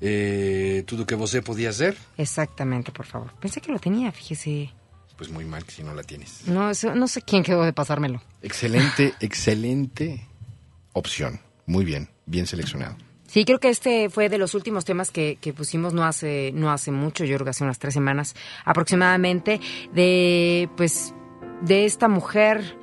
Eh, 0.00 0.84
¿Todo 0.86 1.04
que 1.06 1.14
vos 1.14 1.36
podía 1.44 1.70
hacer? 1.70 1.96
exactamente, 2.16 2.92
por 2.92 3.06
favor. 3.06 3.32
Pensé 3.40 3.60
que 3.60 3.72
lo 3.72 3.78
tenía, 3.78 4.12
fíjese. 4.12 4.70
Pues 5.16 5.30
muy 5.30 5.44
mal 5.44 5.64
que 5.64 5.72
si 5.72 5.82
no 5.82 5.92
la 5.94 6.04
tienes. 6.04 6.46
No, 6.46 6.70
eso- 6.70 6.94
no 6.94 7.08
sé 7.08 7.22
quién 7.22 7.42
quedó 7.42 7.64
de 7.64 7.72
pasármelo. 7.72 8.22
Excelente, 8.42 9.14
excelente 9.20 10.26
opción. 10.92 11.40
Muy 11.66 11.84
bien, 11.84 12.08
bien 12.26 12.46
seleccionado. 12.46 12.96
Sí, 13.26 13.44
creo 13.44 13.58
que 13.60 13.68
este 13.68 14.08
fue 14.08 14.28
de 14.30 14.38
los 14.38 14.54
últimos 14.54 14.84
temas 14.86 15.10
que, 15.10 15.36
que 15.40 15.52
pusimos 15.52 15.92
no 15.92 16.04
hace, 16.04 16.50
no 16.54 16.70
hace 16.70 16.92
mucho, 16.92 17.24
yo 17.24 17.34
creo 17.36 17.44
que 17.44 17.50
hace 17.50 17.64
unas 17.64 17.78
tres 17.78 17.92
semanas 17.92 18.34
aproximadamente, 18.64 19.60
de 19.92 20.70
pues 20.78 21.12
de 21.60 21.84
esta 21.84 22.08
mujer 22.08 22.76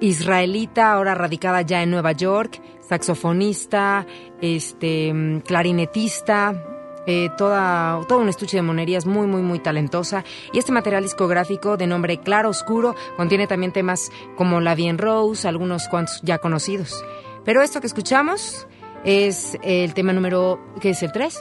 israelita, 0.00 0.92
ahora 0.92 1.14
radicada 1.14 1.62
ya 1.62 1.82
en 1.82 1.90
Nueva 1.90 2.12
York, 2.12 2.60
saxofonista, 2.88 4.06
este 4.40 5.12
mm, 5.12 5.40
clarinetista, 5.40 7.02
eh, 7.06 7.30
toda, 7.36 8.00
todo 8.08 8.18
un 8.18 8.28
estuche 8.28 8.56
de 8.56 8.62
monerías 8.62 9.06
muy, 9.06 9.26
muy, 9.26 9.42
muy 9.42 9.60
talentosa. 9.60 10.24
Y 10.52 10.58
este 10.58 10.72
material 10.72 11.04
discográfico 11.04 11.76
de 11.76 11.86
nombre 11.86 12.18
Claro 12.18 12.50
Oscuro 12.50 12.94
contiene 13.16 13.46
también 13.46 13.72
temas 13.72 14.10
como 14.36 14.60
La 14.60 14.74
Bien 14.74 14.98
Rose, 14.98 15.46
algunos 15.46 15.88
cuantos 15.88 16.20
ya 16.22 16.38
conocidos. 16.38 17.04
Pero 17.44 17.62
esto 17.62 17.80
que 17.80 17.86
escuchamos 17.86 18.66
es 19.04 19.56
el 19.62 19.94
tema 19.94 20.12
número, 20.12 20.58
¿qué 20.80 20.90
es 20.90 21.02
el 21.02 21.12
3? 21.12 21.40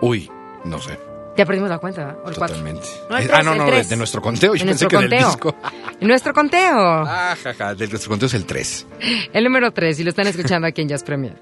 Uy, 0.00 0.28
no 0.64 0.80
sé. 0.80 1.13
Ya 1.36 1.44
perdimos 1.44 1.68
la 1.68 1.78
cuenta. 1.78 2.16
¿O 2.24 2.28
el 2.28 2.36
4? 2.36 2.56
Totalmente. 2.56 2.86
No, 3.10 3.16
el 3.16 3.24
Eh, 3.24 3.26
tres, 3.26 3.38
ah, 3.38 3.42
no, 3.42 3.52
el 3.52 3.58
no, 3.58 3.70
de, 3.70 3.84
de 3.84 3.96
nuestro 3.96 4.22
conteo. 4.22 4.54
Yo 4.54 4.62
En 4.62 4.68
pensé 4.68 4.86
que 4.86 4.96
del 4.98 5.10
disco. 5.10 5.54
En 6.00 6.08
nuestro 6.08 6.32
conteo. 6.34 6.76
Ah, 6.76 7.36
jaja, 7.42 7.74
de 7.74 7.86
nuestro 7.88 8.10
conteo 8.10 8.26
es 8.26 8.34
el 8.34 8.44
3. 8.46 8.86
El 9.32 9.44
número 9.44 9.72
3, 9.72 10.00
y 10.00 10.04
lo 10.04 10.10
están 10.10 10.26
escuchando 10.26 10.66
aquí 10.68 10.82
en 10.82 10.88
Jazz 10.88 11.02
Premier. 11.04 11.34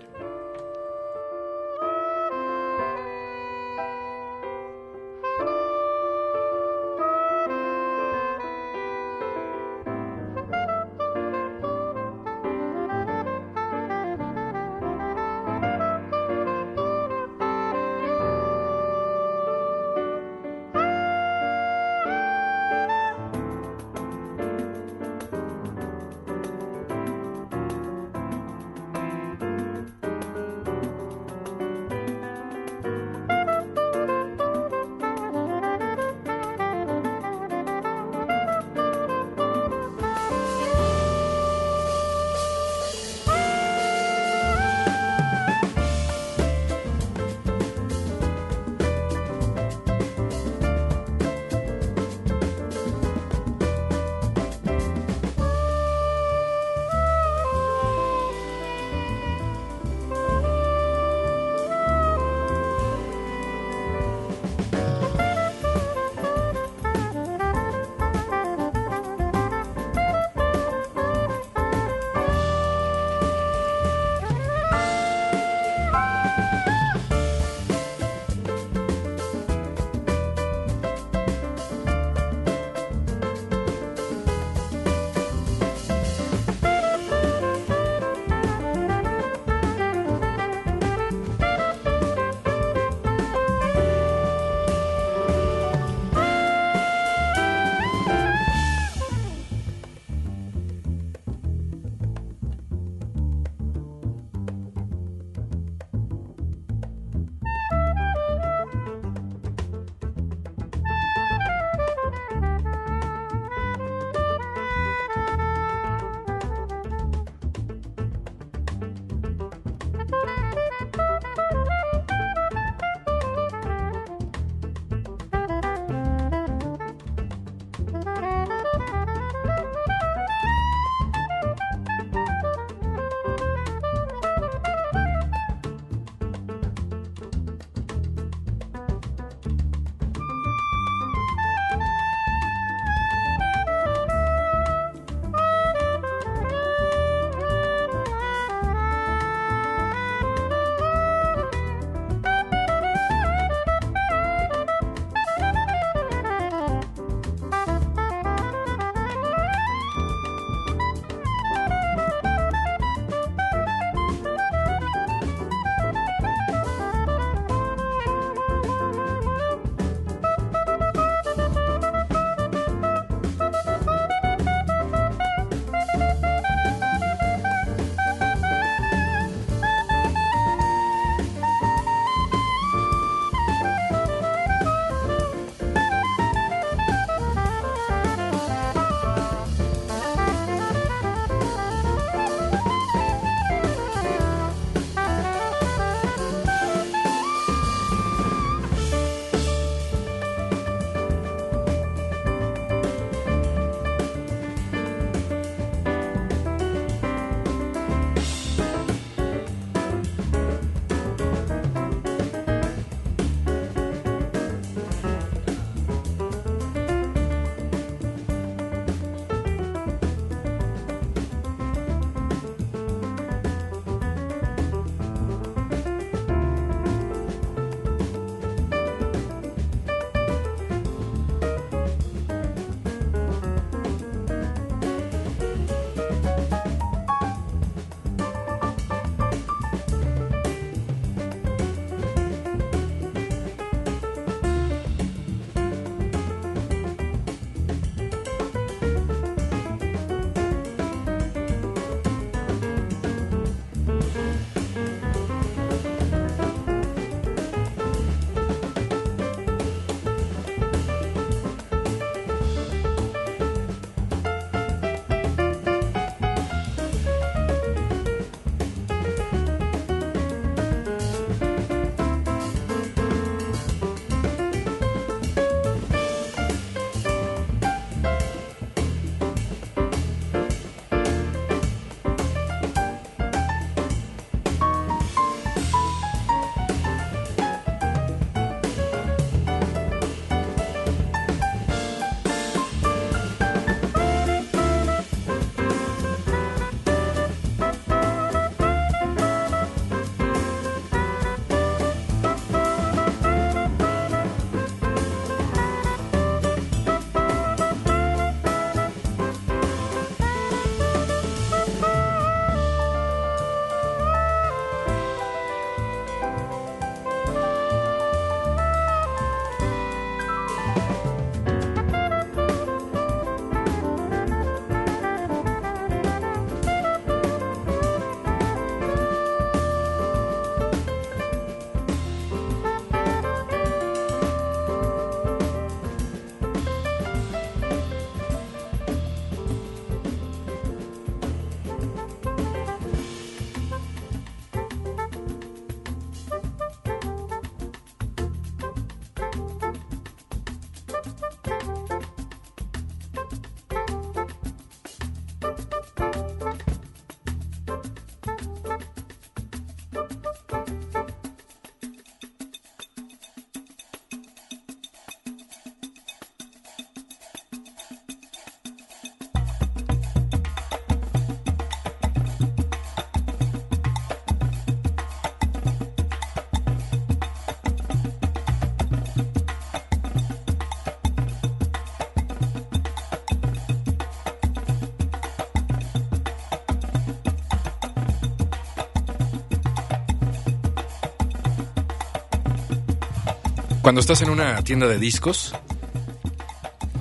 Cuando 393.83 394.01
estás 394.01 394.23
en 394.23 394.31
una 394.31 394.63
tienda 394.63 394.87
de 394.87 394.99
discos 394.99 395.53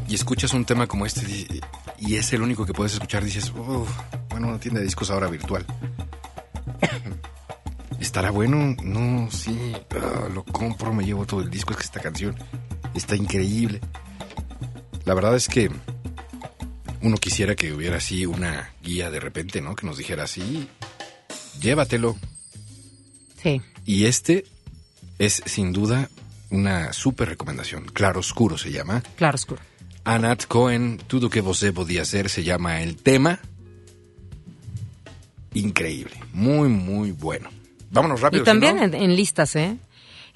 y 0.07 0.15
escuchas 0.15 0.53
un 0.53 0.65
tema 0.65 0.87
como 0.87 1.05
este 1.05 1.47
y 1.99 2.15
es 2.15 2.33
el 2.33 2.41
único 2.41 2.65
que 2.65 2.73
puedes 2.73 2.93
escuchar, 2.93 3.23
dices, 3.23 3.51
"Uf, 3.51 3.87
bueno, 4.31 4.47
una 4.47 4.59
tienda 4.59 4.79
de 4.79 4.85
discos 4.85 5.11
ahora 5.11 5.27
virtual. 5.27 5.63
¿Estará 7.99 8.31
bueno? 8.31 8.75
No, 8.83 9.29
sí, 9.29 9.73
ah, 9.91 10.27
lo 10.33 10.43
compro, 10.43 10.91
me 10.91 11.05
llevo 11.05 11.27
todo 11.27 11.41
el 11.41 11.51
disco, 11.51 11.73
es 11.73 11.77
que 11.77 11.83
esta 11.83 11.99
canción 11.99 12.35
está 12.95 13.15
increíble. 13.15 13.79
La 15.05 15.13
verdad 15.13 15.35
es 15.35 15.47
que 15.47 15.69
uno 17.03 17.17
quisiera 17.17 17.55
que 17.55 17.71
hubiera 17.73 17.97
así 17.97 18.25
una 18.25 18.73
guía 18.81 19.11
de 19.11 19.19
repente, 19.19 19.61
¿no? 19.61 19.75
Que 19.75 19.85
nos 19.85 19.97
dijera 19.97 20.23
así, 20.23 20.67
llévatelo. 21.59 22.17
Sí. 23.43 23.61
Y 23.85 24.05
este 24.05 24.45
es 25.19 25.43
sin 25.45 25.73
duda 25.73 26.09
una 26.51 26.93
súper 26.93 27.29
recomendación. 27.29 27.85
Claro 27.93 28.19
Oscuro 28.19 28.57
se 28.57 28.71
llama. 28.71 29.01
Claro, 29.15 29.35
oscuro. 29.35 29.61
Anat 30.03 30.45
Cohen, 30.47 30.99
Todo 31.07 31.29
que 31.29 31.41
você 31.41 31.71
podía 31.73 32.01
hacer 32.03 32.29
se 32.29 32.43
llama 32.43 32.81
el 32.81 32.95
tema. 32.97 33.39
Increíble, 35.53 36.13
muy, 36.33 36.69
muy 36.69 37.11
bueno. 37.11 37.49
Vámonos 37.91 38.21
rápido. 38.21 38.43
Y 38.43 38.45
también 38.45 38.75
si 38.79 38.87
no- 38.87 38.97
en, 38.97 39.03
en 39.03 39.15
listas, 39.15 39.55
¿eh? 39.55 39.77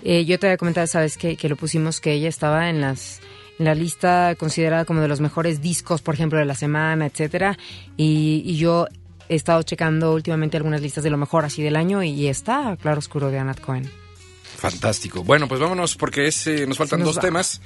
Eh, 0.04 0.26
Yo 0.26 0.38
te 0.40 0.48
había 0.48 0.58
comentado, 0.58 0.86
sabes, 0.88 1.18
que, 1.18 1.38
que 1.38 1.48
lo 1.48 1.56
pusimos, 1.56 2.02
que 2.02 2.12
ella 2.14 2.28
estaba 2.30 2.70
en 2.70 2.82
las 2.82 3.22
en 3.58 3.64
la 3.66 3.74
lista 3.74 4.36
considerada 4.38 4.84
como 4.84 5.00
de 5.00 5.08
los 5.08 5.22
mejores 5.22 5.62
discos, 5.62 6.02
por 6.02 6.14
ejemplo, 6.16 6.38
de 6.38 6.44
la 6.44 6.56
semana, 6.56 7.06
etcétera. 7.06 7.58
Y, 7.96 8.44
y 8.46 8.58
yo 8.58 8.88
he 9.30 9.36
estado 9.36 9.64
checando 9.64 10.14
últimamente 10.14 10.58
algunas 10.58 10.82
listas 10.82 11.06
de 11.06 11.10
lo 11.10 11.16
mejor 11.18 11.46
así 11.46 11.64
del 11.64 11.78
año 11.78 12.04
y 12.04 12.28
está 12.28 12.76
Claro 12.82 13.00
Oscuro 13.00 13.32
de 13.32 13.40
Anat 13.40 13.62
Cohen. 13.62 13.90
Fantástico. 14.56 15.24
Bueno, 15.24 15.48
pues 15.48 15.60
vámonos 15.60 15.96
porque 15.96 16.28
es, 16.28 16.48
eh, 16.48 16.66
nos 16.68 16.78
faltan 16.78 17.00
Nos 17.00 17.08
dos 17.10 17.18
va. 17.18 17.22
temas 17.22 17.62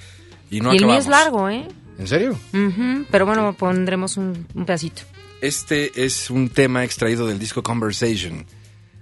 y 0.50 0.62
no 0.62 0.74
y 0.74 0.78
el 0.78 0.86
mío 0.86 0.96
es 0.98 1.08
largo, 1.08 1.50
¿eh? 1.50 1.68
¿En 1.98 2.08
serio? 2.08 2.32
Ujú, 2.54 3.06
Pero 3.12 3.26
bueno, 3.26 3.54
pondremos 3.54 4.18
un, 4.18 4.48
un 4.54 4.66
pedacito. 4.66 5.02
Este 5.42 6.06
es 6.06 6.30
un 6.30 6.50
tema 6.50 6.84
extraído 6.84 7.28
del 7.28 7.40
disco 7.40 7.62
Conversation. 7.64 8.46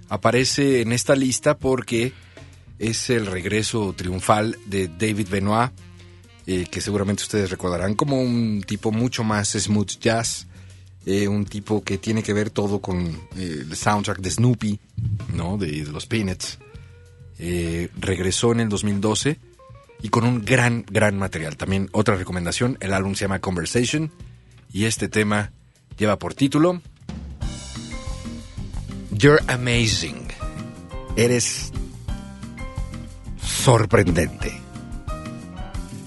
Aparece 0.08 0.80
en 0.82 0.92
esta 0.92 1.14
lista 1.16 1.56
porque 1.58 2.12
es 2.78 3.10
el 3.10 3.26
regreso 3.26 3.92
triunfal 3.96 4.56
de 4.66 4.88
David 4.88 5.28
Benoit, 5.28 5.70
eh, 6.46 6.66
que 6.70 6.80
seguramente 6.80 7.22
ustedes 7.24 7.50
recordarán 7.50 7.94
como 7.94 8.20
un 8.20 8.62
tipo 8.66 8.90
mucho 8.92 9.22
más 9.24 9.50
smooth 9.50 9.98
jazz, 10.00 10.46
eh, 11.06 11.28
un 11.28 11.44
tipo 11.44 11.82
que 11.84 11.98
tiene 11.98 12.22
que 12.22 12.32
ver 12.32 12.50
todo 12.50 12.80
con 12.80 13.06
eh, 13.36 13.64
el 13.68 13.76
soundtrack 13.76 14.18
de 14.20 14.30
Snoopy, 14.30 14.78
¿no? 15.34 15.56
De, 15.58 15.66
de 15.84 15.90
los 15.92 16.06
Peanuts. 16.06 16.58
Eh, 17.38 17.88
regresó 17.98 18.52
en 18.52 18.60
el 18.60 18.68
2012 18.68 19.38
y 20.02 20.08
con 20.08 20.24
un 20.24 20.44
gran, 20.44 20.84
gran 20.90 21.18
material. 21.18 21.56
También 21.56 21.88
otra 21.92 22.16
recomendación, 22.16 22.76
el 22.80 22.92
álbum 22.92 23.14
se 23.14 23.24
llama 23.24 23.40
Conversation 23.40 24.10
y 24.72 24.84
este 24.84 25.08
tema 25.08 25.52
lleva 25.96 26.18
por 26.18 26.34
título 26.34 26.80
You're 29.10 29.42
Amazing. 29.48 30.28
Eres 31.16 31.72
sorprendente. 33.42 34.60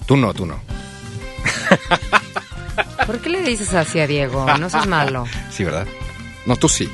Tú 0.06 0.16
no, 0.16 0.32
tú 0.32 0.46
no. 0.46 0.60
¿Por 3.06 3.20
qué 3.20 3.28
le 3.28 3.42
dices 3.42 3.74
así 3.74 4.00
a 4.00 4.06
Diego? 4.06 4.46
No 4.58 4.70
seas 4.70 4.86
malo. 4.86 5.26
Sí, 5.50 5.64
¿verdad? 5.64 5.86
No, 6.46 6.56
tú 6.56 6.68
sí. 6.68 6.88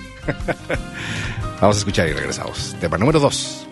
Vamos 1.61 1.76
a 1.76 1.78
escuchar 1.78 2.09
y 2.09 2.12
regresamos. 2.12 2.76
Tema 2.80 2.99
número 2.99 3.20
2. 3.20 3.67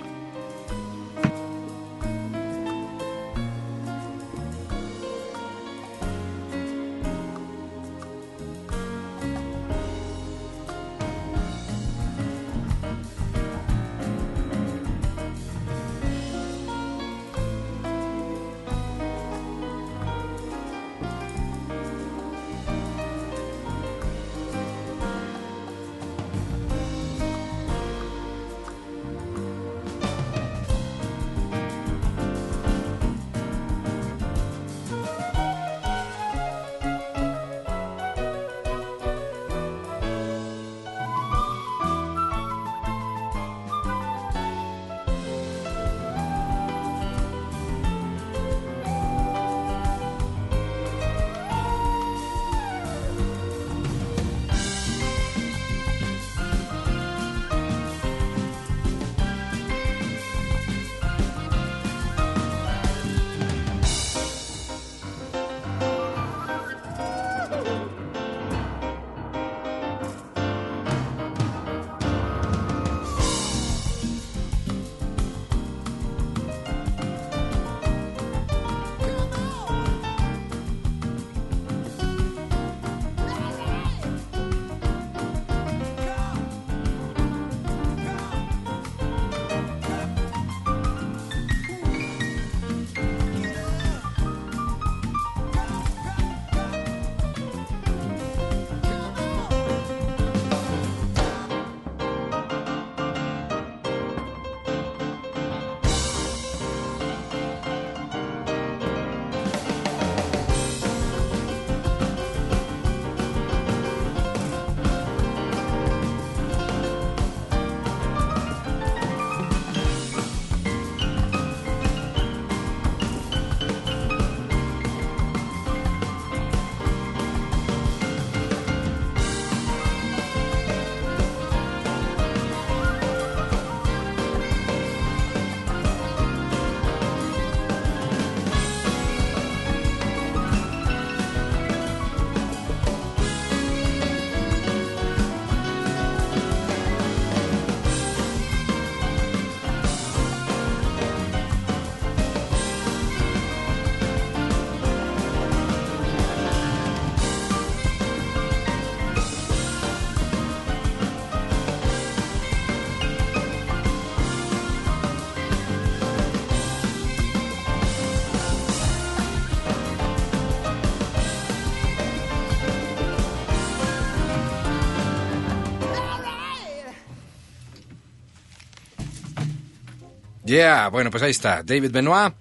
Yeah, 180.56 180.88
bueno, 180.88 181.10
pues 181.10 181.22
ahí 181.22 181.32
está. 181.32 181.62
David 181.62 181.90
Benoit 181.90 182.34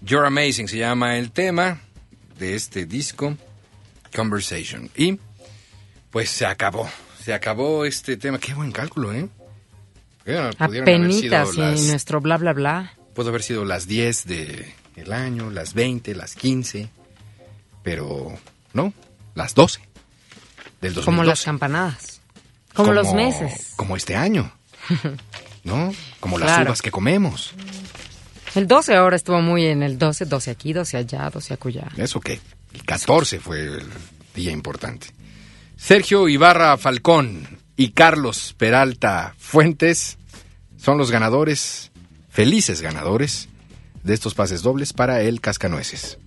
You're 0.00 0.26
Amazing 0.26 0.68
se 0.68 0.78
llama 0.78 1.18
el 1.18 1.30
tema 1.32 1.80
de 2.38 2.54
este 2.54 2.86
disco, 2.86 3.36
Conversation. 4.14 4.90
Y 4.96 5.18
pues 6.10 6.30
se 6.30 6.46
acabó, 6.46 6.88
se 7.22 7.34
acabó 7.34 7.84
este 7.84 8.16
tema. 8.16 8.38
Qué 8.38 8.54
buen 8.54 8.72
cálculo, 8.72 9.12
¿eh? 9.12 9.28
Apenitas 10.58 11.54
y 11.54 11.60
las- 11.60 11.80
nuestro 11.82 12.20
bla, 12.20 12.38
bla, 12.38 12.52
bla. 12.52 12.94
Pudo 13.14 13.28
haber 13.28 13.42
sido 13.42 13.64
las 13.66 13.86
10 13.86 14.24
de 14.26 14.74
el 14.96 15.12
año, 15.12 15.50
las 15.50 15.74
20, 15.74 16.14
las 16.14 16.34
15, 16.34 16.88
pero 17.82 18.32
no, 18.72 18.92
las 19.34 19.54
12 19.54 19.80
del 20.80 20.94
2012. 20.94 21.04
Como 21.04 21.22
las 21.24 21.42
campanadas. 21.44 22.20
Como, 22.74 22.92
los 22.92 23.12
meses. 23.12 23.74
Como 23.76 23.96
este 23.96 24.16
año, 24.16 24.50
¿no? 25.64 25.92
Como 26.20 26.38
las 26.38 26.48
Claro. 26.48 26.70
uvas 26.70 26.82
que 26.82 26.90
comemos. 26.90 27.52
El 28.54 28.66
12 28.66 28.94
ahora 28.96 29.16
estuvo 29.16 29.40
muy 29.40 29.64
en 29.66 29.82
el 29.82 29.98
12, 29.98 30.26
12 30.26 30.50
aquí, 30.50 30.72
12 30.72 30.96
allá, 30.98 31.30
12 31.30 31.54
acullá. 31.54 31.88
Eso 31.96 32.20
que 32.20 32.40
el 32.74 32.84
14 32.84 33.40
fue 33.40 33.60
el 33.60 33.82
día 34.34 34.50
importante. 34.52 35.08
Sergio 35.76 36.28
Ibarra 36.28 36.76
Falcón 36.76 37.46
y 37.76 37.90
Carlos 37.92 38.54
Peralta 38.58 39.34
Fuentes 39.38 40.18
son 40.76 40.98
los 40.98 41.10
ganadores, 41.10 41.90
felices 42.28 42.82
ganadores, 42.82 43.48
de 44.04 44.14
estos 44.14 44.34
pases 44.34 44.62
dobles 44.62 44.92
para 44.92 45.22
el 45.22 45.40
Cascanueces. 45.40 46.18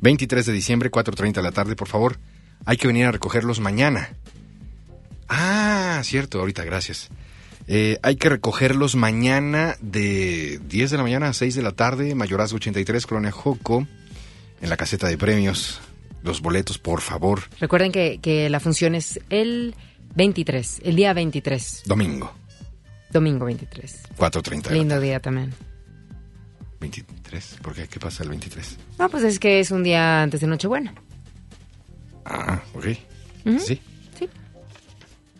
23 0.00 0.46
de 0.46 0.52
diciembre, 0.52 0.90
4.30 0.90 1.32
de 1.34 1.42
la 1.42 1.50
tarde, 1.52 1.74
por 1.76 1.88
favor. 1.88 2.18
Hay 2.64 2.76
que 2.76 2.86
venir 2.86 3.06
a 3.06 3.12
recogerlos 3.12 3.58
mañana. 3.60 4.10
Ah, 5.28 6.00
cierto, 6.04 6.38
ahorita, 6.40 6.64
gracias. 6.64 7.08
Eh, 7.70 7.98
hay 8.02 8.16
que 8.16 8.30
recogerlos 8.30 8.96
mañana 8.96 9.76
de 9.82 10.58
10 10.68 10.90
de 10.90 10.96
la 10.96 11.02
mañana 11.02 11.28
a 11.28 11.32
6 11.34 11.54
de 11.54 11.62
la 11.62 11.72
tarde, 11.72 12.14
Mayorazgo 12.14 12.56
83, 12.56 13.06
Colonia 13.06 13.30
Joco, 13.30 13.86
en 14.62 14.70
la 14.70 14.78
caseta 14.78 15.06
de 15.06 15.18
premios. 15.18 15.80
Los 16.22 16.40
boletos, 16.40 16.78
por 16.78 17.00
favor, 17.00 17.42
Recuerden 17.60 17.92
que, 17.92 18.18
que 18.20 18.48
la 18.50 18.58
función 18.58 18.94
es 18.94 19.20
el 19.30 19.74
23, 20.16 20.80
el 20.82 20.96
día 20.96 21.12
23, 21.12 21.82
domingo, 21.86 22.32
domingo 23.10 23.44
23. 23.44 24.02
4.30 24.16 24.62
de 24.62 24.70
la 24.70 24.72
Lindo 24.72 25.00
día 25.00 25.20
también. 25.20 25.52
23, 26.80 27.58
¿por 27.62 27.74
qué? 27.74 27.86
¿Qué 27.86 28.00
pasa 28.00 28.22
el 28.22 28.30
23? 28.30 28.78
No, 28.98 29.08
pues 29.08 29.22
es 29.24 29.38
que 29.38 29.60
es 29.60 29.70
un 29.70 29.82
día 29.84 30.22
antes 30.22 30.40
de 30.40 30.46
Nochebuena. 30.46 30.94
Ah, 32.24 32.62
ok. 32.74 32.84
¿Sí? 32.84 33.58
Sí. 33.58 33.80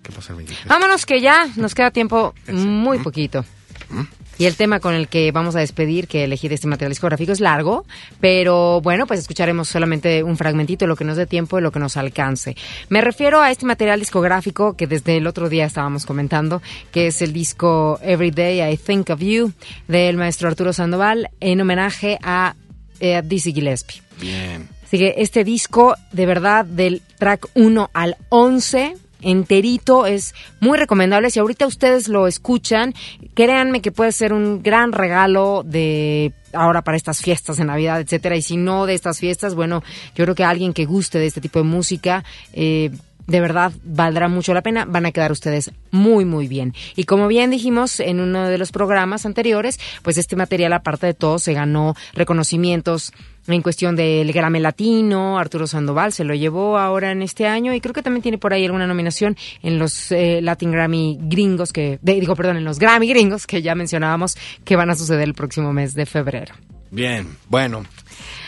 ¿Qué 0.08 0.14
pasa 0.14 0.32
el 0.32 0.38
23? 0.38 0.66
Vámonos 0.68 1.04
que 1.04 1.20
ya 1.20 1.46
nos 1.56 1.74
queda 1.74 1.90
tiempo 1.90 2.34
muy 2.50 2.98
poquito. 3.00 3.44
¿Mm? 3.90 4.04
Y 4.38 4.46
el 4.46 4.56
tema 4.56 4.80
con 4.80 4.94
el 4.94 5.08
que 5.08 5.30
vamos 5.32 5.54
a 5.54 5.58
despedir, 5.58 6.08
que 6.08 6.24
elegí 6.24 6.48
de 6.48 6.54
este 6.54 6.66
material 6.66 6.92
discográfico, 6.92 7.32
es 7.32 7.40
largo, 7.40 7.84
pero 8.18 8.80
bueno, 8.80 9.06
pues 9.06 9.20
escucharemos 9.20 9.68
solamente 9.68 10.22
un 10.22 10.38
fragmentito, 10.38 10.86
lo 10.86 10.96
que 10.96 11.04
nos 11.04 11.18
dé 11.18 11.26
tiempo 11.26 11.58
y 11.58 11.62
lo 11.62 11.72
que 11.72 11.78
nos 11.78 11.98
alcance. 11.98 12.56
Me 12.88 13.02
refiero 13.02 13.42
a 13.42 13.50
este 13.50 13.66
material 13.66 14.00
discográfico 14.00 14.76
que 14.76 14.86
desde 14.86 15.18
el 15.18 15.26
otro 15.26 15.50
día 15.50 15.66
estábamos 15.66 16.06
comentando, 16.06 16.62
que 16.90 17.08
es 17.08 17.20
el 17.20 17.34
disco 17.34 17.98
Every 18.00 18.30
Day 18.30 18.62
I 18.62 18.78
Think 18.78 19.10
of 19.10 19.20
You 19.20 19.52
del 19.88 20.16
maestro 20.16 20.48
Arturo 20.48 20.72
Sandoval 20.72 21.28
en 21.40 21.60
homenaje 21.60 22.18
a 22.22 22.54
eh, 23.00 23.20
Dizzy 23.22 23.52
Gillespie. 23.52 24.00
Bien. 24.18 24.68
Así 24.84 24.96
que 24.96 25.16
este 25.18 25.44
disco, 25.44 25.96
de 26.12 26.24
verdad, 26.24 26.64
del 26.64 27.02
track 27.18 27.48
1 27.52 27.90
al 27.92 28.16
11, 28.30 28.94
enterito, 29.20 30.06
es 30.06 30.34
muy 30.60 30.78
recomendable. 30.78 31.30
Si 31.30 31.38
ahorita 31.38 31.66
ustedes 31.66 32.08
lo 32.08 32.26
escuchan, 32.26 32.94
créanme 33.34 33.80
que 33.80 33.92
puede 33.92 34.12
ser 34.12 34.32
un 34.32 34.62
gran 34.62 34.92
regalo 34.92 35.62
de 35.64 36.32
ahora 36.52 36.82
para 36.82 36.96
estas 36.96 37.20
fiestas 37.20 37.56
de 37.56 37.64
Navidad, 37.64 38.00
etcétera. 38.00 38.36
Y 38.36 38.42
si 38.42 38.56
no 38.56 38.86
de 38.86 38.94
estas 38.94 39.18
fiestas, 39.18 39.54
bueno, 39.54 39.82
yo 40.14 40.24
creo 40.24 40.34
que 40.34 40.44
alguien 40.44 40.72
que 40.72 40.84
guste 40.84 41.18
de 41.18 41.26
este 41.26 41.40
tipo 41.40 41.58
de 41.58 41.64
música, 41.64 42.24
eh, 42.52 42.90
de 43.28 43.40
verdad 43.40 43.72
valdrá 43.84 44.26
mucho 44.26 44.54
la 44.54 44.62
pena, 44.62 44.86
van 44.86 45.06
a 45.06 45.12
quedar 45.12 45.30
ustedes 45.30 45.70
muy 45.92 46.24
muy 46.24 46.48
bien. 46.48 46.74
Y 46.96 47.04
como 47.04 47.28
bien 47.28 47.50
dijimos 47.50 48.00
en 48.00 48.20
uno 48.20 48.48
de 48.48 48.58
los 48.58 48.72
programas 48.72 49.26
anteriores, 49.26 49.78
pues 50.02 50.18
este 50.18 50.34
material 50.34 50.72
aparte 50.72 51.06
de 51.06 51.14
todo 51.14 51.38
se 51.38 51.52
ganó 51.52 51.94
reconocimientos 52.14 53.12
en 53.46 53.62
cuestión 53.62 53.96
del 53.96 54.32
Grammy 54.32 54.60
Latino, 54.60 55.38
Arturo 55.38 55.66
Sandoval 55.66 56.12
se 56.12 56.24
lo 56.24 56.34
llevó 56.34 56.78
ahora 56.78 57.12
en 57.12 57.22
este 57.22 57.46
año 57.46 57.72
y 57.72 57.80
creo 57.80 57.94
que 57.94 58.02
también 58.02 58.22
tiene 58.22 58.38
por 58.38 58.52
ahí 58.52 58.64
alguna 58.64 58.86
nominación 58.86 59.36
en 59.62 59.78
los 59.78 60.10
eh, 60.12 60.40
Latin 60.42 60.70
Grammy 60.70 61.18
gringos 61.20 61.72
que, 61.72 61.98
digo, 62.02 62.34
perdón, 62.34 62.58
en 62.58 62.64
los 62.64 62.78
Grammy 62.78 63.08
gringos 63.08 63.46
que 63.46 63.62
ya 63.62 63.74
mencionábamos 63.74 64.36
que 64.64 64.76
van 64.76 64.90
a 64.90 64.94
suceder 64.94 65.24
el 65.24 65.34
próximo 65.34 65.72
mes 65.72 65.94
de 65.94 66.06
febrero. 66.06 66.54
Bien, 66.90 67.26
bueno, 67.48 67.84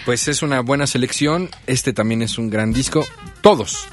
pues 0.05 0.29
es 0.29 0.43
una 0.43 0.61
buena 0.61 0.87
selección. 0.87 1.51
Este 1.67 1.93
también 1.93 2.23
es 2.23 2.39
un 2.39 2.49
gran 2.49 2.73
disco. 2.73 3.05
Todos 3.43 3.89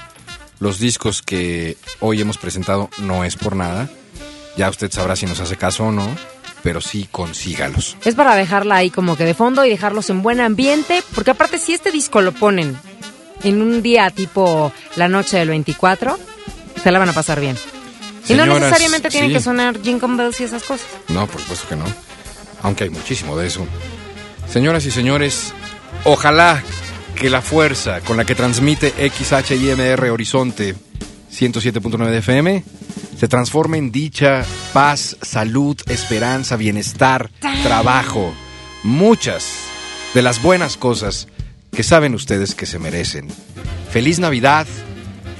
los 0.60 0.78
discos 0.78 1.22
que 1.22 1.76
hoy 2.00 2.20
hemos 2.20 2.38
presentado 2.38 2.90
no 2.98 3.24
es 3.24 3.36
por 3.36 3.56
nada. 3.56 3.88
Ya 4.56 4.68
usted 4.68 4.90
sabrá 4.90 5.16
si 5.16 5.26
nos 5.26 5.40
hace 5.40 5.56
caso 5.56 5.84
o 5.84 5.92
no, 5.92 6.08
pero 6.62 6.80
sí 6.80 7.08
consígalos. 7.10 7.96
Es 8.04 8.14
para 8.14 8.34
dejarla 8.34 8.76
ahí 8.76 8.90
como 8.90 9.16
que 9.16 9.24
de 9.24 9.34
fondo 9.34 9.64
y 9.64 9.70
dejarlos 9.70 10.10
en 10.10 10.22
buen 10.22 10.40
ambiente, 10.40 11.02
porque 11.14 11.30
aparte 11.30 11.58
si 11.58 11.74
este 11.74 11.92
disco 11.92 12.20
lo 12.20 12.32
ponen 12.32 12.76
en 13.42 13.62
un 13.62 13.82
día 13.82 14.10
tipo 14.10 14.72
la 14.96 15.08
noche 15.08 15.38
del 15.38 15.50
24, 15.50 16.18
se 16.82 16.90
la 16.90 16.98
van 16.98 17.08
a 17.08 17.12
pasar 17.12 17.40
bien. 17.40 17.56
y 18.28 18.34
no 18.34 18.46
necesariamente 18.46 19.10
tienen 19.10 19.30
sí. 19.30 19.34
que 19.34 19.42
sonar 19.42 19.80
Jingle 19.80 20.16
Bells 20.16 20.40
y 20.40 20.44
esas 20.44 20.64
cosas. 20.64 20.86
No, 21.08 21.26
por 21.26 21.40
supuesto 21.40 21.68
que 21.68 21.76
no. 21.76 21.84
Aunque 22.62 22.84
hay 22.84 22.90
muchísimo 22.90 23.36
de 23.36 23.46
eso. 23.46 23.64
Señoras 24.50 24.84
y 24.86 24.90
señores, 24.90 25.52
ojalá 26.04 26.62
que 27.18 27.30
la 27.30 27.42
fuerza 27.42 28.00
con 28.00 28.16
la 28.16 28.24
que 28.24 28.36
transmite 28.36 28.92
XHIMR 29.10 30.10
Horizonte 30.10 30.76
107.9 31.32 32.10
de 32.10 32.18
FM 32.18 32.64
se 33.18 33.26
transforme 33.26 33.78
en 33.78 33.90
dicha, 33.90 34.44
paz, 34.72 35.16
salud, 35.20 35.76
esperanza, 35.86 36.56
bienestar, 36.56 37.30
trabajo. 37.64 38.32
Muchas 38.84 39.64
de 40.14 40.22
las 40.22 40.40
buenas 40.40 40.76
cosas 40.76 41.26
que 41.72 41.82
saben 41.82 42.14
ustedes 42.14 42.54
que 42.54 42.66
se 42.66 42.78
merecen. 42.78 43.26
Feliz 43.90 44.20
Navidad, 44.20 44.68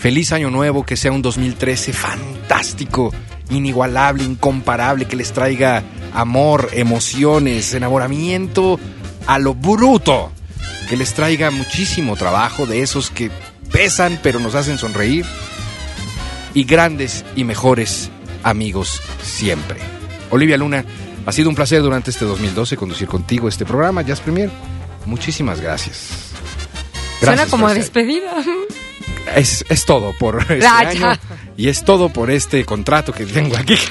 feliz 0.00 0.32
Año 0.32 0.50
Nuevo, 0.50 0.84
que 0.84 0.96
sea 0.96 1.12
un 1.12 1.22
2013 1.22 1.92
fantástico, 1.92 3.14
inigualable, 3.50 4.24
incomparable, 4.24 5.06
que 5.06 5.16
les 5.16 5.32
traiga 5.32 5.84
amor, 6.12 6.70
emociones, 6.72 7.72
enamoramiento 7.72 8.80
a 9.28 9.38
lo 9.38 9.54
bruto, 9.54 10.32
que 10.88 10.96
les 10.96 11.14
traiga 11.14 11.50
muchísimo 11.50 12.16
trabajo 12.16 12.66
de 12.66 12.82
esos 12.82 13.10
que 13.10 13.30
pesan 13.72 14.18
pero 14.22 14.40
nos 14.40 14.54
hacen 14.54 14.78
sonreír 14.78 15.26
y 16.54 16.64
grandes 16.64 17.24
y 17.36 17.44
mejores 17.44 18.10
amigos 18.42 19.00
siempre. 19.22 19.78
Olivia 20.30 20.56
Luna, 20.56 20.84
ha 21.26 21.32
sido 21.32 21.48
un 21.50 21.54
placer 21.54 21.82
durante 21.82 22.10
este 22.10 22.24
2012 22.24 22.76
conducir 22.76 23.08
contigo 23.08 23.48
este 23.48 23.64
programa, 23.64 24.02
Jazz 24.02 24.20
Premier. 24.20 24.50
Muchísimas 25.06 25.60
gracias. 25.60 26.08
Suena 27.18 27.32
Gracias 27.32 27.50
como 27.50 27.64
por 27.64 27.70
a 27.72 27.74
despedida. 27.74 28.32
es, 29.36 29.64
es 29.68 29.84
todo 29.84 30.12
por 30.18 30.40
este 30.42 30.66
Ah, 30.66 30.78
año 30.80 31.12
y 31.56 31.68
es 31.68 31.84
todo 31.84 32.08
por 32.08 32.30
este 32.30 32.64
contrato 32.64 33.12
que 33.12 33.26
tengo 33.26 33.56
aquí. 33.56 33.76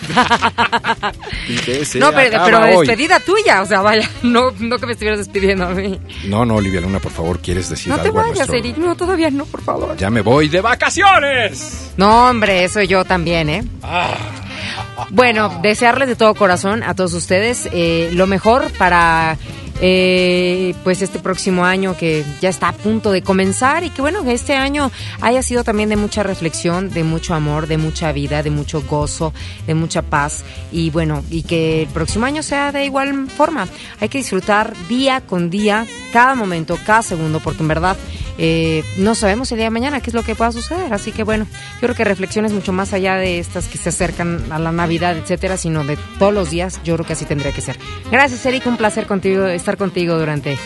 Y 1.50 1.56
que 1.58 1.86
se 1.86 2.00
no, 2.00 2.12
pero, 2.12 2.60
despedida 2.62 3.20
tuya, 3.22 3.62
o 3.62 3.66
sea, 3.66 3.82
vaya, 3.82 4.10
no, 4.24 4.52
no 4.60 4.78
que 4.78 4.86
me 4.86 4.92
estuvieras 4.94 5.20
despidiendo 5.20 5.66
a 5.66 5.70
mí. 5.70 6.00
No, 6.26 6.46
no, 6.46 6.56
Olivia 6.56 6.82
Luna, 6.82 7.00
por 7.00 7.12
favor, 7.12 7.40
¿quieres 7.40 7.70
decir 7.70 7.90
No 7.92 8.00
te 8.00 8.08
algo 8.08 8.20
a 8.20 8.24
vayas, 8.24 8.38
nuestro- 8.50 8.58
Eric, 8.58 8.78
no, 8.78 8.96
todavía 8.96 9.30
no, 9.32 9.46
por 9.46 9.62
favor. 9.62 9.96
Ya 9.98 10.10
me 10.10 10.22
voy 10.22 10.50
de 10.50 10.60
vacaciones. 10.62 11.92
No, 11.98 12.30
hombre, 12.30 12.64
eso 12.66 12.82
yo 12.82 13.06
también, 13.06 13.50
¿eh? 13.50 13.64
Bueno, 15.10 15.60
desearles 15.62 16.08
de 16.10 16.16
todo 16.16 16.34
corazón 16.36 16.84
a 16.84 16.94
todos 16.96 17.14
ustedes 17.14 17.70
eh, 17.72 18.10
lo 18.14 18.28
mejor 18.28 18.70
para 18.78 19.38
eh, 19.82 20.74
pues 20.84 21.02
este 21.02 21.20
próximo 21.20 21.66
año 21.66 21.96
que 21.98 22.24
ya 22.42 22.50
está 22.50 22.70
a 22.70 22.74
punto 22.74 23.12
de 23.12 23.22
comenzar 23.22 23.84
y 23.84 23.90
que 23.90 24.02
bueno, 24.02 24.24
que 24.24 24.34
este 24.34 24.56
año 24.56 24.92
haya 25.22 25.42
sido 25.44 25.64
también 25.64 25.90
de 25.90 25.96
mucha 25.96 26.24
reflexión, 26.24 26.90
de 26.90 27.04
mucho 27.04 27.34
amor, 27.34 27.68
de 27.68 27.78
mucha 27.78 28.12
vida, 28.12 28.44
de 28.44 28.50
mucho 28.50 28.82
gozo, 28.82 29.34
de 29.66 29.74
mucha 29.74 30.02
paz 30.02 30.44
y 30.72 30.90
bueno, 30.90 31.24
y 31.30 31.44
que 31.44 31.84
el 31.84 31.90
próximo 31.90 32.26
año 32.26 32.44
sea 32.44 32.72
de 32.72 32.86
igual 32.86 33.30
forma. 33.30 33.68
Hay 34.00 34.10
que 34.10 34.18
disfrutar 34.18 34.74
día 34.88 35.22
con 35.22 35.50
día, 35.50 35.86
cada 36.12 36.36
momento, 36.36 36.78
cada 36.86 37.02
segundo, 37.02 37.40
porque 37.40 37.62
en 37.62 37.68
verdad 37.68 37.98
eh, 38.38 38.84
no 38.98 39.16
sabemos 39.16 39.52
el 39.52 39.58
día 39.58 39.66
de 39.66 39.72
mañana 39.72 40.00
qué 40.00 40.12
es 40.12 40.14
lo 40.14 40.24
que 40.24 40.36
pueda 40.36 40.52
suceder. 40.52 40.94
Así 40.94 41.12
que 41.12 41.24
bueno, 41.24 41.46
yo 41.46 41.80
creo 41.82 41.96
que 41.96 42.04
reflexiones 42.04 42.52
mucho 42.52 42.72
más 42.72 42.94
allá 42.94 43.16
de 43.16 43.40
estas 43.40 43.68
que 43.68 43.78
se 43.78 43.90
acercan 43.90 44.52
a 44.52 44.60
la 44.60 44.72
Navidad, 44.72 45.18
etcétera, 45.18 45.58
sino 45.58 45.84
de 45.84 45.98
todos 46.20 46.34
los 46.34 46.52
días, 46.52 46.80
yo 46.84 46.96
creo 46.96 47.06
que 47.06 47.14
así 47.14 47.26
tendría 47.26 47.52
que 47.52 47.62
ser. 47.62 47.78
Gracias, 48.12 48.46
Eric, 48.46 48.66
un 48.68 48.78
placer 48.78 49.08
contigo, 49.08 49.46
estar 49.68 49.78
contigo 49.78 50.18
durante 50.18 50.58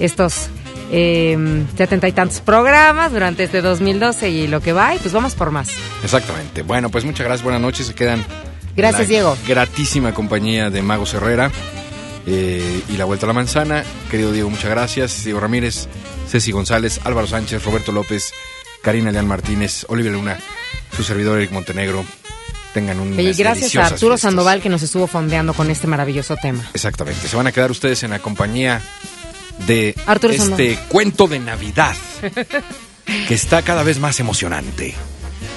estos 0.00 0.48
eh, 0.90 1.36
setenta 1.76 2.08
y 2.08 2.12
tantos 2.12 2.40
programas, 2.40 3.12
durante 3.12 3.44
este 3.44 3.60
2012 3.60 4.30
y 4.30 4.46
lo 4.46 4.60
que 4.62 4.72
va, 4.72 4.94
y 4.94 4.98
pues 4.98 5.12
vamos 5.12 5.34
por 5.34 5.50
más. 5.50 5.68
Exactamente. 6.02 6.62
Bueno, 6.62 6.88
pues 6.88 7.04
muchas 7.04 7.26
gracias, 7.26 7.44
buenas 7.44 7.60
noches. 7.60 7.86
Se 7.86 7.94
quedan. 7.94 8.24
Gracias, 8.74 9.08
Diego. 9.08 9.36
Gratísima 9.46 10.14
compañía 10.14 10.70
de 10.70 10.80
Magos 10.80 11.12
Herrera. 11.12 11.50
eh, 12.26 12.82
y 12.88 12.96
la 12.96 13.04
vuelta 13.04 13.26
a 13.26 13.28
la 13.28 13.32
manzana. 13.34 13.84
Querido 14.10 14.32
Diego, 14.32 14.48
muchas 14.48 14.70
gracias. 14.70 15.24
Diego 15.24 15.40
Ramírez, 15.40 15.88
Ceci 16.28 16.52
González, 16.52 17.00
Álvaro 17.04 17.26
Sánchez, 17.26 17.64
Roberto 17.64 17.92
López, 17.92 18.32
Karina 18.82 19.10
León 19.12 19.26
Martínez, 19.26 19.84
Olivia 19.88 20.12
Luna, 20.12 20.38
su 20.96 21.02
servidor 21.02 21.38
Eric 21.38 21.50
Montenegro. 21.52 22.02
Tengan 22.74 23.00
un 23.00 23.18
Y 23.18 23.32
gracias 23.34 23.76
a 23.76 23.86
Arturo 23.86 24.16
Sandoval 24.16 24.62
que 24.62 24.68
nos 24.68 24.82
estuvo 24.82 25.06
fondeando 25.06 25.52
con 25.54 25.70
este 25.70 25.86
maravilloso 25.86 26.36
tema. 26.36 26.64
Exactamente. 26.72 27.28
Se 27.28 27.36
van 27.36 27.46
a 27.46 27.52
quedar 27.52 27.70
ustedes 27.70 28.02
en 28.02 28.10
la 28.10 28.18
compañía 28.18 28.80
de 29.66 29.94
Arturo 30.06 30.32
este 30.32 30.46
Sandoval. 30.46 30.78
cuento 30.88 31.28
de 31.28 31.38
Navidad 31.38 31.94
que 33.28 33.34
está 33.34 33.62
cada 33.62 33.82
vez 33.82 33.98
más 33.98 34.18
emocionante. 34.20 34.94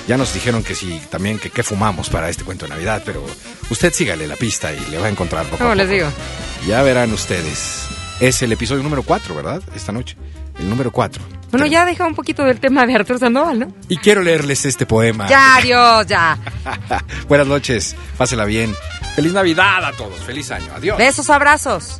Ya 0.08 0.18
nos 0.18 0.34
dijeron 0.34 0.64
que 0.64 0.76
sí, 0.76 1.02
también 1.10 1.40
que 1.40 1.50
qué 1.50 1.64
fumamos 1.64 2.10
para 2.10 2.30
este 2.30 2.44
cuento 2.44 2.66
de 2.66 2.70
Navidad, 2.70 3.02
pero 3.06 3.26
usted 3.70 3.92
sígale 3.94 4.28
la 4.28 4.36
pista 4.36 4.72
y 4.72 4.80
le 4.92 5.00
va 5.00 5.08
a 5.08 5.10
encontrar 5.10 5.46
poco 5.46 5.56
a 5.56 5.60
¿Cómo 5.60 5.76
les 5.76 5.90
digo? 5.90 6.08
Ya 6.68 6.84
verán 6.84 7.12
ustedes. 7.14 7.88
Es 8.20 8.42
el 8.42 8.52
episodio 8.52 8.84
número 8.84 9.04
4, 9.04 9.34
¿verdad? 9.36 9.62
Esta 9.76 9.92
noche. 9.92 10.16
El 10.60 10.70
número 10.70 10.92
4. 10.92 11.22
Bueno, 11.52 11.66
ya 11.68 11.86
deja 11.86 12.06
un 12.06 12.16
poquito 12.16 12.44
del 12.44 12.60
tema 12.60 12.86
de 12.86 12.96
Arturo 12.96 13.20
Sandoval, 13.20 13.60
¿no? 13.60 13.68
Y 13.88 13.98
quiero 13.98 14.22
leerles 14.22 14.66
este 14.66 14.86
poema. 14.86 15.28
Ya, 15.28 15.60
Dios, 15.62 16.08
ya. 16.08 16.38
Buenas 17.28 17.48
noches, 17.48 17.96
pásela 18.18 18.46
bien. 18.46 18.74
Feliz 19.16 19.32
Navidad 19.34 19.86
a 19.86 19.92
todos, 19.94 20.20
feliz 20.22 20.52
año, 20.52 20.68
adiós. 20.76 20.98
Besos, 20.98 21.30
abrazos. 21.30 22.00